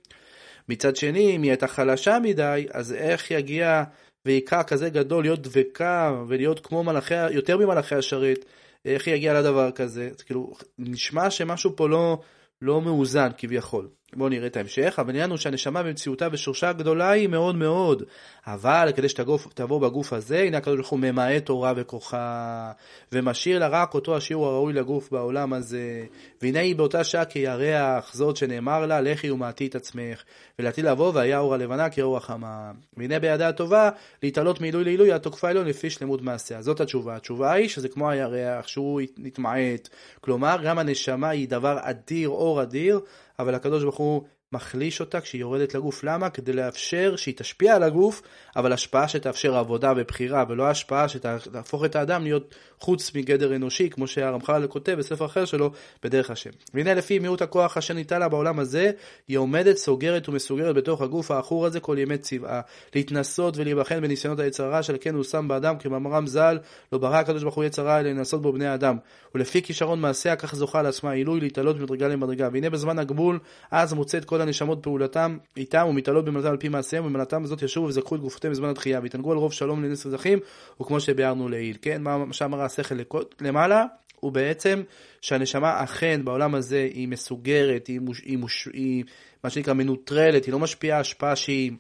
מצד 0.70 0.96
שני, 0.96 1.36
אם 1.36 1.42
היא 1.42 1.52
הייתה 1.52 1.68
חלשה 1.68 2.18
מדי, 2.24 2.66
אז 2.72 2.94
איך 2.94 3.32
יגיע 3.32 3.84
ועיקר 4.26 4.64
כזה 4.64 4.90
גדול 4.90 5.24
להיות 5.24 5.42
דבקה 5.42 6.24
ולהיות 6.28 6.60
כמו 6.60 6.84
מלאכי, 6.84 7.32
יותר 7.32 7.58
ממלאכי 7.58 7.96
השרת, 7.96 8.46
איך 8.86 9.08
היא 9.08 9.16
יגיעה 9.16 9.40
לדבר 9.42 9.72
כזה? 9.72 10.10
זה 10.18 10.24
כאילו, 10.24 10.54
נשמע 10.80 11.30
שמשהו 11.30 11.76
פה 11.76 11.90
לא, 11.90 12.22
לא 12.62 12.82
מאוזן 12.82 13.30
כביכול. 13.38 13.88
בואו 14.14 14.30
נראה 14.30 14.48
את 14.48 14.58
ההמשך, 14.58 15.00
העניין 15.00 15.30
הוא 15.30 15.38
שהנשמה 15.38 15.84
במציאותה 15.84 16.28
ושורשה 16.32 16.70
הגדולה 16.70 17.10
היא 17.10 17.28
מאוד 17.28 17.56
מאוד. 17.56 18.04
אבל 18.48 18.92
כדי 18.96 19.10
שתבוא 19.10 19.82
בגוף 19.82 20.14
הזה, 20.14 20.40
הנה 20.40 20.58
הקדוש 20.58 20.76
ברוך 20.76 20.90
הוא 20.90 21.00
ממעט 21.00 21.46
תורה 21.46 21.74
וכוחה, 21.76 22.72
ומשאיר 23.12 23.60
לה 23.60 23.68
רק 23.68 23.94
אותו 23.94 24.18
השיעור 24.18 24.48
הראוי 24.48 24.74
לגוף 24.74 25.12
בעולם 25.12 25.54
הזה. 25.54 26.06
והנה 26.42 26.60
היא 26.60 26.76
באותה 26.76 27.04
שעה 27.04 27.26
כירח, 27.26 28.14
זאת 28.14 28.38
שנאמר 28.38 28.86
לה, 28.86 29.02
לכי 29.02 29.32
ומעטי 29.32 29.68
את 29.68 29.76
עצמך, 29.76 30.24
ולעתיד 30.60 30.86
לבוא, 30.86 31.12
והיה 31.16 31.40
אור 31.40 31.54
הלבנה 31.54 31.90
כאור 31.90 32.18
החמה. 32.18 32.72
והנה 32.98 33.20
בידה 33.20 33.48
הטובה, 33.48 33.90
להתעלות 34.24 34.62
מעילוי 34.62 34.84
לעילוי 34.84 35.12
עד 35.12 35.22
תוקפה 35.22 35.50
עליון 35.50 35.68
לפי 35.68 35.90
שלמות 35.90 36.22
מעשיה. 36.22 36.62
זאת 36.62 36.82
התשובה. 36.82 37.16
התשובה 37.16 37.52
היא 37.52 37.70
שזה 37.70 37.90
כמו 37.90 38.10
הירח, 38.10 38.68
שהוא 38.68 39.02
נתמעט. 39.18 39.90
כלומר, 40.22 40.58
גם 40.64 40.80
הנשמה 40.80 41.30
היא 41.30 41.50
דבר 41.50 41.78
אדיר, 41.82 42.30
אור 42.30 42.62
אדיר, 42.62 43.00
אבל 43.40 43.56
הקדוש 43.56 43.84
ברוך 43.84 43.98
הוא 43.98 44.24
מחליש 44.52 45.00
אותה 45.00 45.22
כשהיא 45.22 45.42
יורדת 45.42 45.76
לגוף. 45.76 46.04
למה? 46.04 46.30
כדי 46.30 46.54
לאפשר 46.54 47.16
שהיא 47.16 47.36
תשפיע 47.38 47.76
על 47.76 47.84
הגוף, 47.84 48.22
אבל 48.56 48.74
השפעה 48.74 49.08
שתאפשר 49.08 49.58
עבודה 49.58 49.94
ובחירה, 49.98 50.46
ולא 50.50 50.68
השפעה 50.70 51.10
שתהפוך 51.10 51.86
את 51.86 51.96
האדם 51.96 52.24
להיות 52.24 52.56
חוץ 52.80 53.16
מגדר 53.16 53.56
אנושי, 53.56 53.90
כמו 53.90 54.08
שהרמח"ל 54.08 54.68
כותב 54.68 54.96
בספר 55.00 55.26
אחר 55.26 55.46
שלו, 55.46 55.72
בדרך 56.04 56.30
השם. 56.30 56.50
והנה 56.74 56.94
לפי 56.94 57.20
מיעוט 57.20 57.42
הכוח 57.42 57.78
אשר 57.78 57.94
ניתן 57.94 58.20
לה 58.20 58.30
בעולם 58.30 58.60
הזה, 58.60 58.92
היא 59.28 59.38
עומדת 59.38 59.78
סוגרת 59.78 60.30
ומסוגרת 60.30 60.76
בתוך 60.76 61.02
הגוף 61.02 61.32
העכור 61.32 61.66
הזה 61.66 61.80
כל 61.80 61.98
ימי 62.00 62.18
צבעה. 62.18 62.62
להתנסות 62.96 63.58
ולהיבחן 63.58 64.02
בניסיונות 64.02 64.40
היצרה 64.40 64.84
של 64.84 64.96
כן 65.02 65.16
הוא 65.16 65.24
שם 65.24 65.48
באדם, 65.48 65.78
כמאמרם 65.78 66.28
ז"ל, 66.28 66.58
לא 66.94 67.00
ברא 67.00 67.18
הקדוש 67.18 67.44
ברוך 67.44 67.56
הוא 67.56 67.64
יצרה 67.64 68.00
אלא 68.00 68.10
לנסות 68.10 68.42
בו 68.42 68.54
בני 68.54 68.74
אדם. 68.74 68.98
ולפי 69.36 69.62
כישרון 69.62 70.02
מעשיה 70.02 70.36
כך 70.36 70.56
זוכה 70.56 70.82
לעצמה 70.82 71.12
עילוי 71.12 71.40
להתעלות 71.40 71.78
ממדרגה 71.80 72.08
למדרגה. 72.08 72.50
והנה 72.54 72.70
בזמן 72.70 73.00
הגבול, 73.00 73.40
אז 73.72 73.94
מוצאת 73.94 74.26
כל 74.26 74.42
הנשמות 74.46 74.84
פעולתם 74.84 75.38
איתם 75.58 75.86
ומתעלות 75.90 76.26
במלאתם 76.26 76.50
על 76.50 76.58
פי 76.58 76.70
מעשיהם 76.70 77.06
ובמלאתם 77.06 77.44
הזאת 77.44 77.62
ישובו 77.62 77.88
וזכו 77.88 78.16
את 78.16 78.22
גופותיהם 78.22 78.54
בזמן 78.54 78.70
התחייה 78.70 79.00
ויתענגו 79.04 79.32
על 79.32 79.38
רוב 79.38 79.54
שלום 79.54 79.84
לנס 79.84 80.06
וזכים 80.06 80.40
וכמו 80.82 81.00
שביארנו 81.00 81.50
לעיל. 81.50 81.78
כן, 81.82 82.02
מה 82.02 82.34
שאמר 82.34 82.62
השכל 82.62 82.96
למעלה 83.42 83.86
הוא 84.20 84.32
בעצם 84.32 84.84
שהנשמה 85.22 85.84
אכן 85.84 86.26
בעולם 86.26 86.56
הזה 86.56 86.88
היא 86.94 87.08
מסוגרת, 87.08 87.88
היא, 87.88 88.00
מוש, 88.00 88.22
היא, 88.22 88.38
מוש, 88.38 88.68
היא 88.74 89.04
מה 89.44 89.50
שנקרא 89.50 89.74
מנוטרלת, 89.74 90.46
היא 90.46 90.52
לא 90.52 90.60
משפיעה 90.60 91.00
השפעה 91.00 91.36
שהיא 91.36 91.72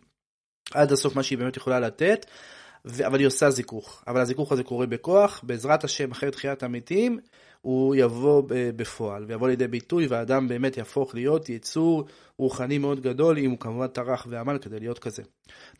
עד 0.73 0.91
הסוף 0.91 1.15
מה 1.15 1.23
שהיא 1.23 1.38
באמת 1.38 1.58
יכולה 1.58 1.80
לתת, 1.80 2.25
אבל 3.08 3.19
היא 3.19 3.28
עושה 3.28 3.49
זיכוך. 3.49 4.04
אבל 4.08 4.21
הזיכוך 4.21 4.51
הזה 4.51 4.63
קורה 4.63 4.86
בכוח, 4.86 5.41
בעזרת 5.43 5.84
השם 5.84 6.12
אחרי 6.12 6.32
תחיית 6.32 6.63
המתים, 6.63 7.19
הוא 7.65 7.95
יבוא 7.95 8.43
בפועל, 8.49 9.25
ויבוא 9.28 9.47
לידי 9.47 9.67
ביטוי, 9.67 10.08
והאדם 10.08 10.47
באמת 10.47 10.78
יהפוך 10.78 11.15
להיות 11.15 11.49
יצור 11.49 12.06
רוחני 12.38 12.78
מאוד 12.78 12.99
גדול, 12.99 13.38
אם 13.38 13.49
הוא 13.49 13.60
כמובן 13.60 13.88
טרח 13.88 14.28
ועמל 14.30 14.58
כדי 14.58 14.80
להיות 14.80 14.99
כזה. 14.99 15.23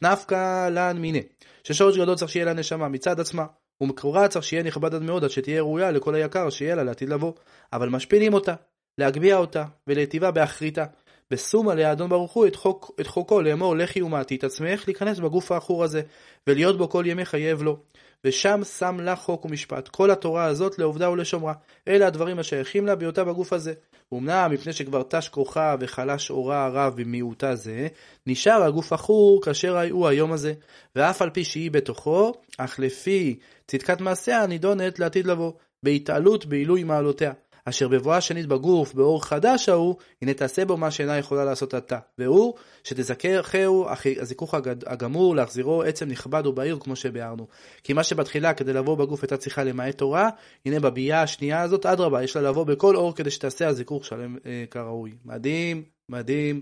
נפקא 0.02 0.70
לן 0.70 0.98
מיניה, 0.98 1.22
ששורש 1.64 1.98
גדול 1.98 2.16
צריך 2.16 2.32
שיהיה 2.32 2.46
לנשמה 2.46 2.88
מצד 2.88 3.20
עצמה, 3.20 3.46
ומקורה 3.82 4.28
צריך 4.28 4.46
שיהיה 4.46 4.64
נכבד 4.64 4.96
עד 4.96 5.02
מאוד, 5.02 5.24
עד 5.24 5.30
שתהיה 5.30 5.62
ראויה 5.62 5.92
לכל 5.92 6.16
היקר 6.16 6.50
שיהיה 6.50 6.76
לה 6.76 6.84
לעתיד 6.84 7.10
לבוא. 7.10 7.32
אבל 7.74 7.90
משפילים 7.90 8.34
אותה, 8.34 8.54
להגביה 8.98 9.38
אותה, 9.38 9.66
ולהיטיבה 9.88 10.32
באחריתה. 10.32 10.86
בשום 11.32 11.70
עליה 11.70 11.92
אדון 11.92 12.10
ברוך 12.10 12.34
הוא 12.34 12.48
את, 12.48 12.56
חוק, 12.56 12.92
את 13.02 13.08
חוקו 13.08 13.42
לאמור 13.42 13.76
לכי 13.76 14.02
ומעטי 14.02 14.36
את 14.36 14.44
עצמך 14.44 14.84
להיכנס 14.88 15.20
בגוף 15.20 15.52
העכור 15.52 15.84
הזה 15.84 16.02
ולהיות 16.48 16.78
בו 16.78 16.90
כל 16.90 17.04
ימי 17.08 17.26
חייב 17.26 17.64
לו 17.64 17.78
ושם 18.26 18.62
שם 18.64 19.00
לה 19.00 19.16
חוק 19.16 19.46
ומשפט. 19.46 19.88
כל 19.88 20.12
התורה 20.12 20.46
הזאת 20.46 20.80
לעובדה 20.80 21.10
ולשומרה. 21.10 21.54
אלה 21.88 22.08
הדברים 22.08 22.40
השייכים 22.40 22.86
לה 22.86 22.96
בהיותה 22.96 23.24
בגוף 23.24 23.54
הזה. 23.54 23.74
אמנם 24.14 24.52
מפני 24.52 24.74
שכבר 24.74 25.04
תש 25.10 25.30
כוחה 25.30 25.76
וחלש 25.80 26.32
אורה 26.32 26.66
הרב 26.66 26.94
במיעוטה 26.96 27.56
זה 27.56 27.88
נשאר 28.28 28.64
הגוף 28.64 28.94
עכור 28.94 29.42
כאשר 29.42 29.82
הוא 29.92 30.08
היום 30.08 30.32
הזה. 30.32 30.54
ואף 30.96 31.22
על 31.22 31.30
פי 31.30 31.44
שהיא 31.44 31.72
בתוכו 31.72 32.34
אך 32.58 32.80
לפי 32.80 33.40
צדקת 33.68 34.02
מעשיה 34.02 34.48
נידונת 34.48 35.00
לעתיד 35.00 35.28
לבוא 35.28 35.52
בהתעלות 35.84 36.46
בעילוי 36.46 36.84
מעלותיה 36.84 37.32
אשר 37.70 37.88
בבואה 37.88 38.22
שנית 38.22 38.46
בגוף, 38.46 38.94
באור 38.94 39.26
חדש 39.26 39.70
ההוא, 39.70 39.96
הנה 40.22 40.34
תעשה 40.34 40.66
בו 40.66 40.78
מה 40.78 40.92
שאינה 40.92 41.18
יכולה 41.18 41.46
לעשות 41.46 41.74
עתה. 41.74 42.00
והוא, 42.18 42.54
שתזכהו 42.84 43.86
הזיכוך 44.22 44.54
הגמור, 44.86 45.36
להחזירו 45.36 45.84
עצם 45.84 46.08
נכבד 46.08 46.46
ובהיר, 46.48 46.78
כמו 46.80 46.96
שביארנו. 46.96 47.48
כי 47.84 47.94
מה 47.94 48.04
שבתחילה, 48.04 48.54
כדי 48.54 48.74
לבוא 48.74 48.98
בגוף, 48.98 49.24
הייתה 49.24 49.38
צריכה 49.38 49.64
למעט 49.64 49.98
תורה, 49.98 50.30
הנה 50.66 50.80
בביאה 50.80 51.22
השנייה 51.22 51.62
הזאת, 51.62 51.86
אדרבה, 51.86 52.24
יש 52.24 52.36
לה 52.36 52.42
לבוא 52.42 52.64
בכל 52.64 52.96
אור 52.96 53.16
כדי 53.16 53.32
שתעשה 53.32 53.68
הזיכוך 53.68 54.06
שלם 54.06 54.38
אה, 54.46 54.66
כראוי. 54.72 55.12
מדהים, 55.26 55.84
מדהים, 56.10 56.62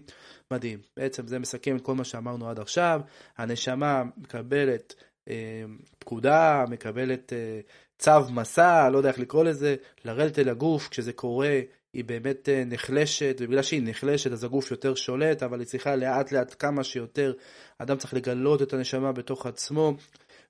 מדהים. 0.52 0.80
בעצם 0.98 1.28
זה 1.28 1.39
מסכם 1.39 1.76
את 1.76 1.82
כל 1.82 1.96
מה 1.96 2.04
שאמרנו 2.04 2.50
עד 2.50 2.60
עכשיו. 2.60 3.02
הנשמה 3.38 4.04
מקבלת 4.18 4.96
אה, 5.30 5.63
פקודה, 6.00 6.63
מקבלת 6.70 7.34
אה, 7.34 7.60
צו 8.04 8.30
מסע, 8.32 8.89
לא 8.89 8.98
יודע 8.98 9.10
איך 9.10 9.20
לקרוא 9.20 9.44
לזה, 9.44 9.76
לרדת 10.06 10.39
אל 10.39 10.50
הגוף, 10.50 10.88
כשזה 10.88 11.13
קורה, 11.13 11.60
היא 11.94 12.04
באמת 12.06 12.50
אה, 12.50 12.63
נחלשת, 12.66 13.36
ובגלל 13.39 13.62
שהיא 13.62 13.82
נחלשת 13.84 14.32
אז 14.32 14.44
הגוף 14.44 14.72
יותר 14.72 14.96
שולט, 14.96 15.44
אבל 15.44 15.60
היא 15.60 15.68
צריכה 15.68 15.96
לאט 15.96 16.32
לאט 16.32 16.56
כמה 16.60 16.84
שיותר, 16.84 17.34
אדם 17.78 17.98
צריך 17.98 18.13
לגלות 18.13 18.62
את 18.62 18.74
הנשמה 18.74 19.12
בתוך 19.12 19.46
עצמו, 19.46 19.94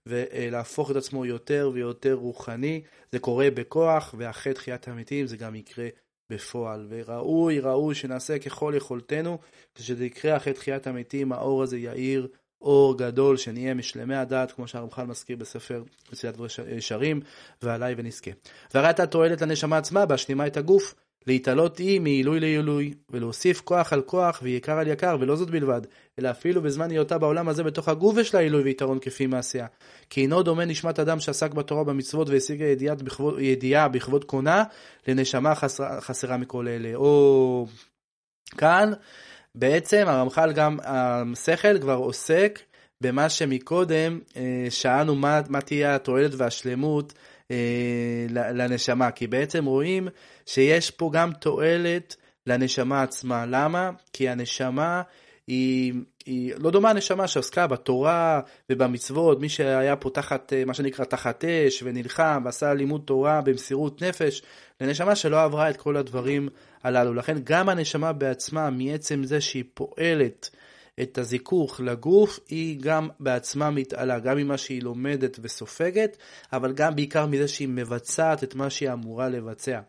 ולהפוך 0.06 0.92
את 0.92 0.96
עצמו 0.96 1.26
יותר 1.26 1.72
ויותר 1.74 2.14
רוחני, 2.14 2.82
זה 3.12 3.20
קורה 3.20 3.52
בכוח, 3.52 4.16
ואחרי 4.18 4.54
תחיית 4.54 4.88
המתים 4.88 5.28
זה 5.28 5.38
גם 5.38 5.56
יקרה 5.56 5.88
בפועל, 6.30 6.88
וראוי, 6.90 7.60
ראוי 7.60 7.96
שנעשה 7.96 8.40
ככל 8.40 8.74
יכולתנו, 8.78 9.38
כשזה 9.76 10.06
יקרה 10.06 10.38
אחרי 10.38 10.54
תחיית 10.54 10.88
המתים, 10.88 11.32
האור 11.32 11.64
הזה 11.64 11.78
יאיר 11.78 12.28
אור 12.64 12.98
גדול, 12.98 13.38
שנהיה 13.38 13.74
משלמי 13.74 14.16
הדעת, 14.16 14.52
כמו 14.52 14.68
שהרמח"ל 14.68 15.04
מזכיר 15.04 15.38
בספר 15.38 15.84
מסילת 16.14 16.36
ישרים, 16.78 17.22
ועליי 17.62 17.96
ונזכה. 17.98 18.32
והרי 18.74 18.90
אתה 18.90 19.06
תועלת 19.06 19.42
לנשמה 19.42 19.78
עצמה, 19.78 20.06
בהשלימה 20.06 20.48
את 20.48 20.58
הגוף, 20.58 20.96
להתעלות 21.28 21.78
היא 21.78 22.02
מעילוי 22.02 22.40
לעילוי, 22.40 22.94
ולהוסיף 23.10 23.62
כוח 23.62 23.94
על 23.94 24.02
כוח 24.02 24.40
ויקר 24.44 24.78
על 24.78 24.88
יקר, 24.88 25.18
ולא 25.20 25.36
זאת 25.36 25.50
בלבד, 25.50 25.82
אלא 26.20 26.30
אפילו 26.30 26.62
בזמן 26.62 26.92
היותה 26.92 27.18
בעולם 27.18 27.50
הזה 27.50 27.64
בתוך 27.64 27.90
הגוף 27.90 28.18
יש 28.18 28.34
לה 28.34 28.40
עילוי 28.40 28.64
ויתרון 28.64 29.00
כפי 29.00 29.28
מעשיה. 29.28 29.68
כי 30.10 30.22
אינו 30.22 30.44
דומה 30.44 30.66
נשמת 30.66 31.00
אדם 31.00 31.20
שעסק 31.20 31.54
בתורה 31.54 31.82
ובמצוות 31.82 32.30
בכבוד, 33.02 33.40
ידיעה 33.40 33.88
בכבוד 33.88 34.24
קונה, 34.24 34.64
לנשמה 35.08 35.56
חסרה, 35.56 36.02
חסרה 36.02 36.38
מכל 36.38 36.68
אלה. 36.68 36.96
או 36.96 37.68
כאן 38.58 38.92
בעצם 39.56 40.06
הרמח"ל 40.08 40.52
גם, 40.54 40.78
השכל 40.84 41.80
כבר 41.80 41.96
עוסק 41.96 42.60
במה 43.02 43.30
שמקודם 43.30 44.20
אה, 44.38 44.68
שאלנו 44.70 45.16
מה, 45.16 45.42
מה 45.50 45.62
תהיה 45.62 45.96
התועלת 45.96 46.32
והשלמות 46.38 47.14
אה, 47.52 48.26
לנשמה, 48.30 49.12
כי 49.12 49.28
בעצם 49.28 49.66
רואים 49.66 50.08
שיש 50.46 50.92
פה 50.92 51.10
גם 51.14 51.32
תועלת 51.34 52.16
לנשמה 52.48 53.04
עצמה. 53.04 53.46
למה? 53.46 53.92
כי 54.14 54.30
הנשמה 54.30 55.02
היא, 55.48 55.94
היא 56.26 56.54
לא 56.58 56.72
דומה 56.72 56.90
הנשמה 56.90 57.28
שעסקה 57.28 57.68
בתורה 57.68 58.42
ובמצוות, 58.70 59.40
מי 59.40 59.50
שהיה 59.50 59.96
פה 59.96 60.10
תחת, 60.10 60.54
אה, 60.54 60.66
מה 60.66 60.74
שנקרא, 60.74 61.06
תחת 61.06 61.46
אש 61.46 61.84
ונלחם 61.84 62.42
ועשה 62.46 62.74
לימוד 62.74 63.02
תורה 63.06 63.42
במסירות 63.42 64.02
נפש, 64.02 64.42
לנשמה 64.82 65.16
שלא 65.16 65.44
עברה 65.44 65.70
את 65.70 65.78
כל 65.78 65.98
הדברים 65.98 66.50
הללו. 66.84 67.14
לכן 67.14 67.38
גם 67.44 67.70
הנשמה 67.70 68.14
בעצמה, 68.14 68.70
מעצם 68.70 69.24
זה 69.24 69.42
שהיא 69.42 69.64
פועלת 69.74 70.50
את 71.02 71.18
הזיכוך 71.18 71.80
לגוף, 71.80 72.40
היא 72.50 72.80
גם 72.82 73.10
בעצמה 73.20 73.70
מתעלה, 73.70 74.20
גם 74.20 74.38
ממה 74.38 74.58
שהיא 74.58 74.84
לומדת 74.84 75.40
וסופגת, 75.42 76.18
אבל 76.54 76.74
גם 76.74 76.96
בעיקר 76.96 77.26
מזה 77.26 77.48
שהיא 77.48 77.68
מבצעת 77.68 78.44
את 78.44 78.56
מה 78.56 78.70
שהיא 78.70 78.92
אמורה 78.92 79.30
לבצע. 79.30 79.80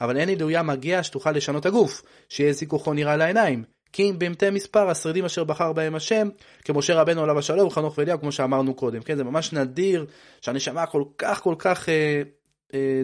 אבל 0.00 0.16
אין 0.16 0.28
עילויה 0.28 0.62
מגיע 0.62 1.02
שתוכל 1.02 1.32
לשנות 1.32 1.66
הגוף, 1.66 2.02
שיהיה 2.28 2.52
זיכוכו 2.52 2.94
נראה 2.94 3.16
לעיניים. 3.16 3.79
כי 3.92 4.10
אם 4.10 4.18
בהמתי 4.18 4.50
מספר 4.50 4.90
השרידים 4.90 5.24
אשר 5.24 5.44
בחר 5.44 5.72
בהם 5.72 5.94
השם, 5.94 6.28
כמשה 6.64 7.00
רבנו 7.00 7.22
עליו 7.22 7.38
השלום, 7.38 7.70
חנוך 7.70 7.98
ואליהו, 7.98 8.20
כמו 8.20 8.32
שאמרנו 8.32 8.74
קודם, 8.74 9.02
כן, 9.02 9.16
זה 9.16 9.24
ממש 9.24 9.52
נדיר 9.52 10.06
שהנשמה 10.40 10.86
כל 10.86 11.02
כך 11.18 11.42
כל 11.42 11.54
כך 11.58 11.88
אה, 11.88 12.22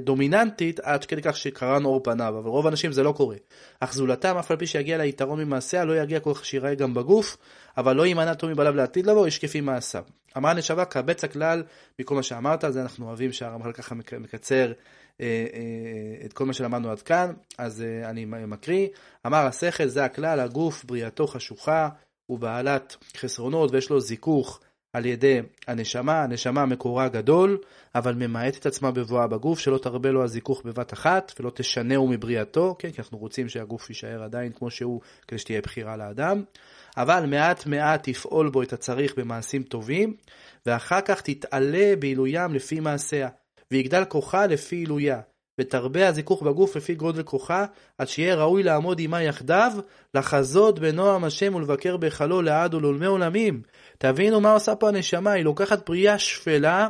דומיננטית, 0.01 0.81
עד 0.81 1.05
כדי 1.05 1.23
כך 1.23 1.37
שקרן 1.37 1.85
אור 1.85 2.01
פניו, 2.03 2.35
אבל 2.39 2.49
רוב 2.51 2.67
האנשים 2.67 2.93
זה 2.93 3.03
לא 3.03 3.13
קורה. 3.13 3.37
אך 3.81 3.95
זולתם, 3.95 4.37
אף 4.37 4.51
על 4.51 4.57
פי 4.57 4.67
שיגיע 4.67 4.99
ליתרון 4.99 5.41
ממעשיה, 5.41 5.85
לא 5.85 6.03
יגיע 6.03 6.21
כל 6.21 6.35
כך 6.35 6.45
שיראה 6.45 6.75
גם 6.75 6.95
בגוף, 6.95 7.37
אבל 7.77 7.97
לא 7.97 8.07
יימנע 8.07 8.35
טוב 8.35 8.51
מבעליו 8.51 8.75
לעתיד 8.77 9.07
לבוא, 9.07 9.27
יש 9.27 9.39
כפי 9.39 9.61
מעשיו. 9.61 10.03
אמרה 10.37 10.51
הנשמה, 10.51 10.85
קבץ 10.85 11.25
הכלל 11.25 11.63
מכל 11.99 12.15
מה 12.15 12.23
שאמרת, 12.23 12.65
זה 12.69 12.83
אנחנו 12.83 13.07
אוהבים 13.07 13.33
שהרמח"ל 13.33 13.73
ככה 13.73 13.95
מקצר 13.95 14.73
אה, 15.21 15.47
אה, 15.55 16.27
את 16.27 16.33
כל 16.33 16.45
מה 16.45 16.53
שלמדנו 16.53 16.91
עד 16.91 17.03
כאן, 17.03 17.33
אז 17.59 17.83
אה, 17.83 18.11
אני 18.11 18.25
מקריא. 18.25 18.89
אמר 19.27 19.47
השכל 19.47 19.87
זה 19.87 20.05
הכלל, 20.05 20.41
הגוף 20.41 20.85
בריאתו 20.85 21.27
חשוכה 21.27 21.89
ובעלת 22.29 22.97
חסרונות 23.17 23.73
ויש 23.73 23.91
לו 23.91 24.01
זיכוך 24.01 24.61
על 24.97 25.07
ידי 25.07 25.41
הנשמה, 25.67 26.23
הנשמה 26.23 26.67
מקורה 26.67 27.09
גדול, 27.09 27.59
אבל 27.95 28.15
ממעט 28.15 28.57
את 28.57 28.67
עצמה 28.67 28.91
בבואה 28.91 29.27
בגוף, 29.27 29.59
שלא 29.59 29.79
תרבה 29.79 30.11
לו 30.11 30.25
הזיכוך 30.25 30.63
בבת 30.65 30.93
אחת 30.93 31.33
ולא 31.41 31.51
תשנהו 31.55 32.09
מבריאתו, 32.09 32.77
כן, 32.79 32.91
כי 32.91 32.99
אנחנו 32.99 33.19
רוצים 33.19 33.49
שהגוף 33.49 33.91
יישאר 33.91 34.23
עדיין 34.23 34.53
כמו 34.53 34.71
שהוא, 34.71 35.01
כדי 35.29 35.39
שתהיה 35.39 35.61
בחירה 35.61 35.97
לאדם. 35.97 36.43
אבל 36.97 37.27
מעט 37.27 37.67
מעט 37.67 38.09
תפעול 38.09 38.51
בו 38.51 38.63
את 38.63 38.73
הצריך 38.73 39.15
במעשים 39.19 39.63
טובים, 39.63 40.15
ואחר 40.67 41.01
כך 41.01 41.21
תתעלה 41.21 41.95
בעילוים 41.99 42.55
לפי 42.55 42.81
מעשיה. 42.81 43.29
ויגדל 43.71 44.05
כוחה 44.05 44.47
לפי 44.47 44.77
עילויה, 44.77 45.21
ותרבה 45.59 46.09
הזיכוך 46.09 46.43
בגוף 46.43 46.77
לפי 46.77 46.95
גודל 46.95 47.23
כוחה, 47.23 47.65
עד 47.99 48.09
שיהיה 48.09 48.35
ראוי 48.35 48.63
לעמוד 48.63 49.01
עמה 49.01 49.23
יחדיו, 49.23 49.73
לחזות 50.15 50.79
בנועם 50.79 51.25
השם 51.25 51.55
ולבקר 51.55 51.97
בהיכלו 51.97 52.43
לעד 52.43 52.75
ולעולמי 52.75 53.07
עולמים. 53.07 53.63
תבינו 53.99 54.41
מה 54.41 54.53
עושה 54.53 54.75
פה 54.75 54.89
הנשמה, 54.89 55.33
היא 55.33 55.45
לוקחת 55.45 55.87
פרייה 55.87 56.19
שפלה, 56.19 56.89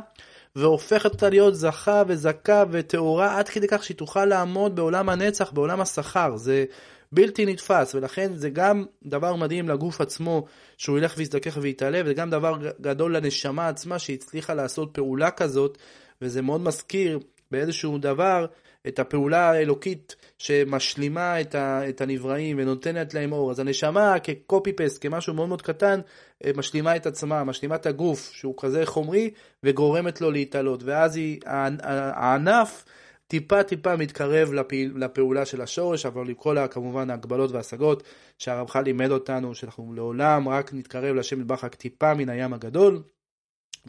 והופכת 0.55 1.13
אותה 1.13 1.29
להיות 1.29 1.55
זכה 1.55 2.03
וזכה 2.07 2.63
וטהורה 2.71 3.37
עד 3.37 3.49
כדי 3.49 3.67
כך 3.67 3.83
שהיא 3.83 3.97
תוכל 3.97 4.25
לעמוד 4.25 4.75
בעולם 4.75 5.09
הנצח, 5.09 5.51
בעולם 5.51 5.81
השכר. 5.81 6.37
זה 6.37 6.65
בלתי 7.11 7.45
נתפס, 7.45 7.95
ולכן 7.95 8.33
זה 8.35 8.49
גם 8.49 8.85
דבר 9.05 9.35
מדהים 9.35 9.69
לגוף 9.69 10.01
עצמו, 10.01 10.45
שהוא 10.77 10.97
ילך 10.97 11.13
ויזדכך 11.17 11.57
ויתעלה, 11.61 12.01
וזה 12.05 12.13
גם 12.13 12.29
דבר 12.29 12.57
גדול 12.81 13.17
לנשמה 13.17 13.67
עצמה 13.67 13.99
שהצליחה 13.99 14.53
לעשות 14.53 14.89
פעולה 14.93 15.31
כזאת, 15.31 15.77
וזה 16.21 16.41
מאוד 16.41 16.61
מזכיר 16.61 17.19
באיזשהו 17.51 17.97
דבר 17.97 18.45
את 18.87 18.99
הפעולה 18.99 19.49
האלוקית 19.49 20.15
שמשלימה 20.37 21.41
את, 21.41 21.55
ה, 21.55 21.89
את 21.89 22.01
הנבראים 22.01 22.57
ונותנת 22.59 23.13
להם 23.13 23.31
אור. 23.31 23.51
אז 23.51 23.59
הנשמה 23.59 24.15
כקופי 24.19 24.73
פסט, 24.73 25.01
כמשהו 25.01 25.33
מאוד 25.33 25.47
מאוד 25.47 25.61
קטן, 25.61 25.99
אה, 26.45 26.51
משלימה 26.55 26.95
את 26.95 27.05
עצמה, 27.05 27.43
משלימה 27.43 27.75
את 27.75 27.85
הגוף 27.85 28.31
שהוא 28.33 28.53
כזה 28.57 28.85
חומרי 28.85 29.31
וגורמת 29.63 30.21
לו 30.21 30.31
להתעלות. 30.31 30.83
ואז 30.83 31.15
היא, 31.15 31.39
הענף 31.45 32.85
טיפה 33.27 33.63
טיפה 33.63 33.95
מתקרב 33.95 34.53
לפעיל, 34.53 34.93
לפעולה 34.95 35.45
של 35.45 35.61
השורש, 35.61 36.05
אבל 36.05 36.29
עם 36.29 36.33
כל 36.33 36.57
כמובן 36.71 37.09
ההגבלות 37.09 37.51
וההשגות 37.51 38.03
שהרמח"ל 38.37 38.81
לימד 38.81 39.11
אותנו, 39.11 39.55
שאנחנו 39.55 39.93
לעולם 39.93 40.49
רק 40.49 40.73
נתקרב 40.73 41.15
לשם 41.15 41.39
מטבח 41.39 41.63
רק 41.63 41.75
טיפה 41.75 42.13
מן 42.13 42.29
הים 42.29 42.53
הגדול. 42.53 43.03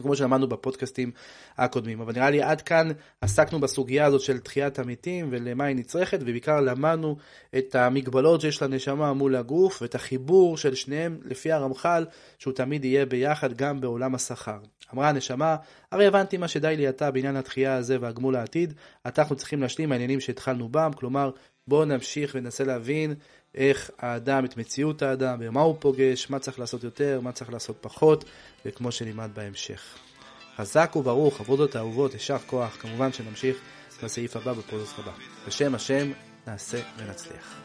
כמו 0.03 0.17
שלמדנו 0.17 0.49
בפודקאסטים 0.49 1.11
הקודמים. 1.59 2.01
אבל 2.01 2.13
נראה 2.13 2.31
לי 2.31 2.43
עד 2.43 2.61
כאן 2.61 2.89
עסקנו 3.21 3.61
בסוגיה 3.61 4.07
הזאת 4.07 4.21
של 4.21 4.39
תחיית 4.39 4.79
המתים 4.79 5.29
ולמה 5.31 5.65
היא 5.65 5.77
נצרכת, 5.77 6.19
ובעיקר 6.21 6.61
למדנו 6.61 7.17
את 7.59 7.75
המגבלות 7.75 8.41
שיש 8.41 8.63
לנשמה 8.63 9.13
מול 9.13 9.37
הגוף 9.37 9.83
ואת 9.83 9.95
החיבור 9.95 10.57
של 10.57 10.75
שניהם 10.75 11.19
לפי 11.25 11.53
הרמח"ל, 11.53 12.07
שהוא 12.39 12.55
תמיד 12.55 12.85
יהיה 12.85 13.07
ביחד 13.07 13.53
גם 13.53 13.81
בעולם 13.81 14.15
השכר. 14.15 14.59
אמרה 14.95 15.09
הנשמה, 15.09 15.57
הרי 15.93 16.07
הבנתי 16.07 16.37
מה 16.37 16.49
שדי 16.49 16.75
לי 16.77 16.89
אתה 16.89 17.11
בעניין 17.11 17.37
התחייה 17.37 17.75
הזה 17.75 17.97
והגמול 18.01 18.37
העתיד, 18.37 18.75
עתה 19.05 19.23
אנחנו 19.23 19.37
צריכים 19.37 19.63
להשלים 19.63 19.93
העניינים 19.93 20.21
שהתחלנו 20.21 20.69
בם, 20.69 20.91
כלומר 20.97 21.31
בואו 21.69 21.85
נמשיך 21.85 22.33
וננסה 22.35 22.65
להבין 22.65 23.15
איך 23.55 23.91
האדם, 23.99 24.45
את 24.45 24.57
מציאות 24.57 25.03
האדם, 25.03 25.39
במה 25.39 25.61
הוא 25.61 25.77
פוגש, 25.79 26.31
מה 26.31 26.39
צריך 26.39 26.59
לעשות 26.59 26.85
יותר, 26.85 27.21
מה 27.23 27.33
צריך 27.33 27.53
לעשות 27.53 27.77
פחות, 27.81 28.25
וכמו 28.67 28.93
שנלמד 28.93 29.31
בהמשך. 29.35 29.83
חזק 30.57 30.97
וברוך, 30.97 31.41
עבודות 31.41 31.77
האהובות, 31.77 32.15
יישר 32.15 32.39
כוח, 32.39 32.77
כמובן 32.81 33.13
שנמשיך 33.13 33.57
בסעיף 34.03 34.37
הבא 34.37 34.53
בפודקאסט 34.53 34.99
הבא. 34.99 35.13
בשם 35.47 35.75
השם 35.75 36.13
נעשה 36.47 36.79
ונצליח. 36.99 37.61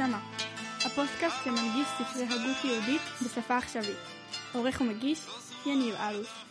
הנגשמה, 0.00 0.20
הפודקאסט 0.84 1.36
שמנגיש 1.44 1.88
ספרי 1.98 2.24
הגות 2.24 2.64
יהודית 2.64 3.02
בשפה 3.22 3.56
עכשווית. 3.56 3.96
עורך 4.52 4.80
ומגיש, 4.80 5.26
יניב 5.66 5.94
אלוש. 5.94 6.47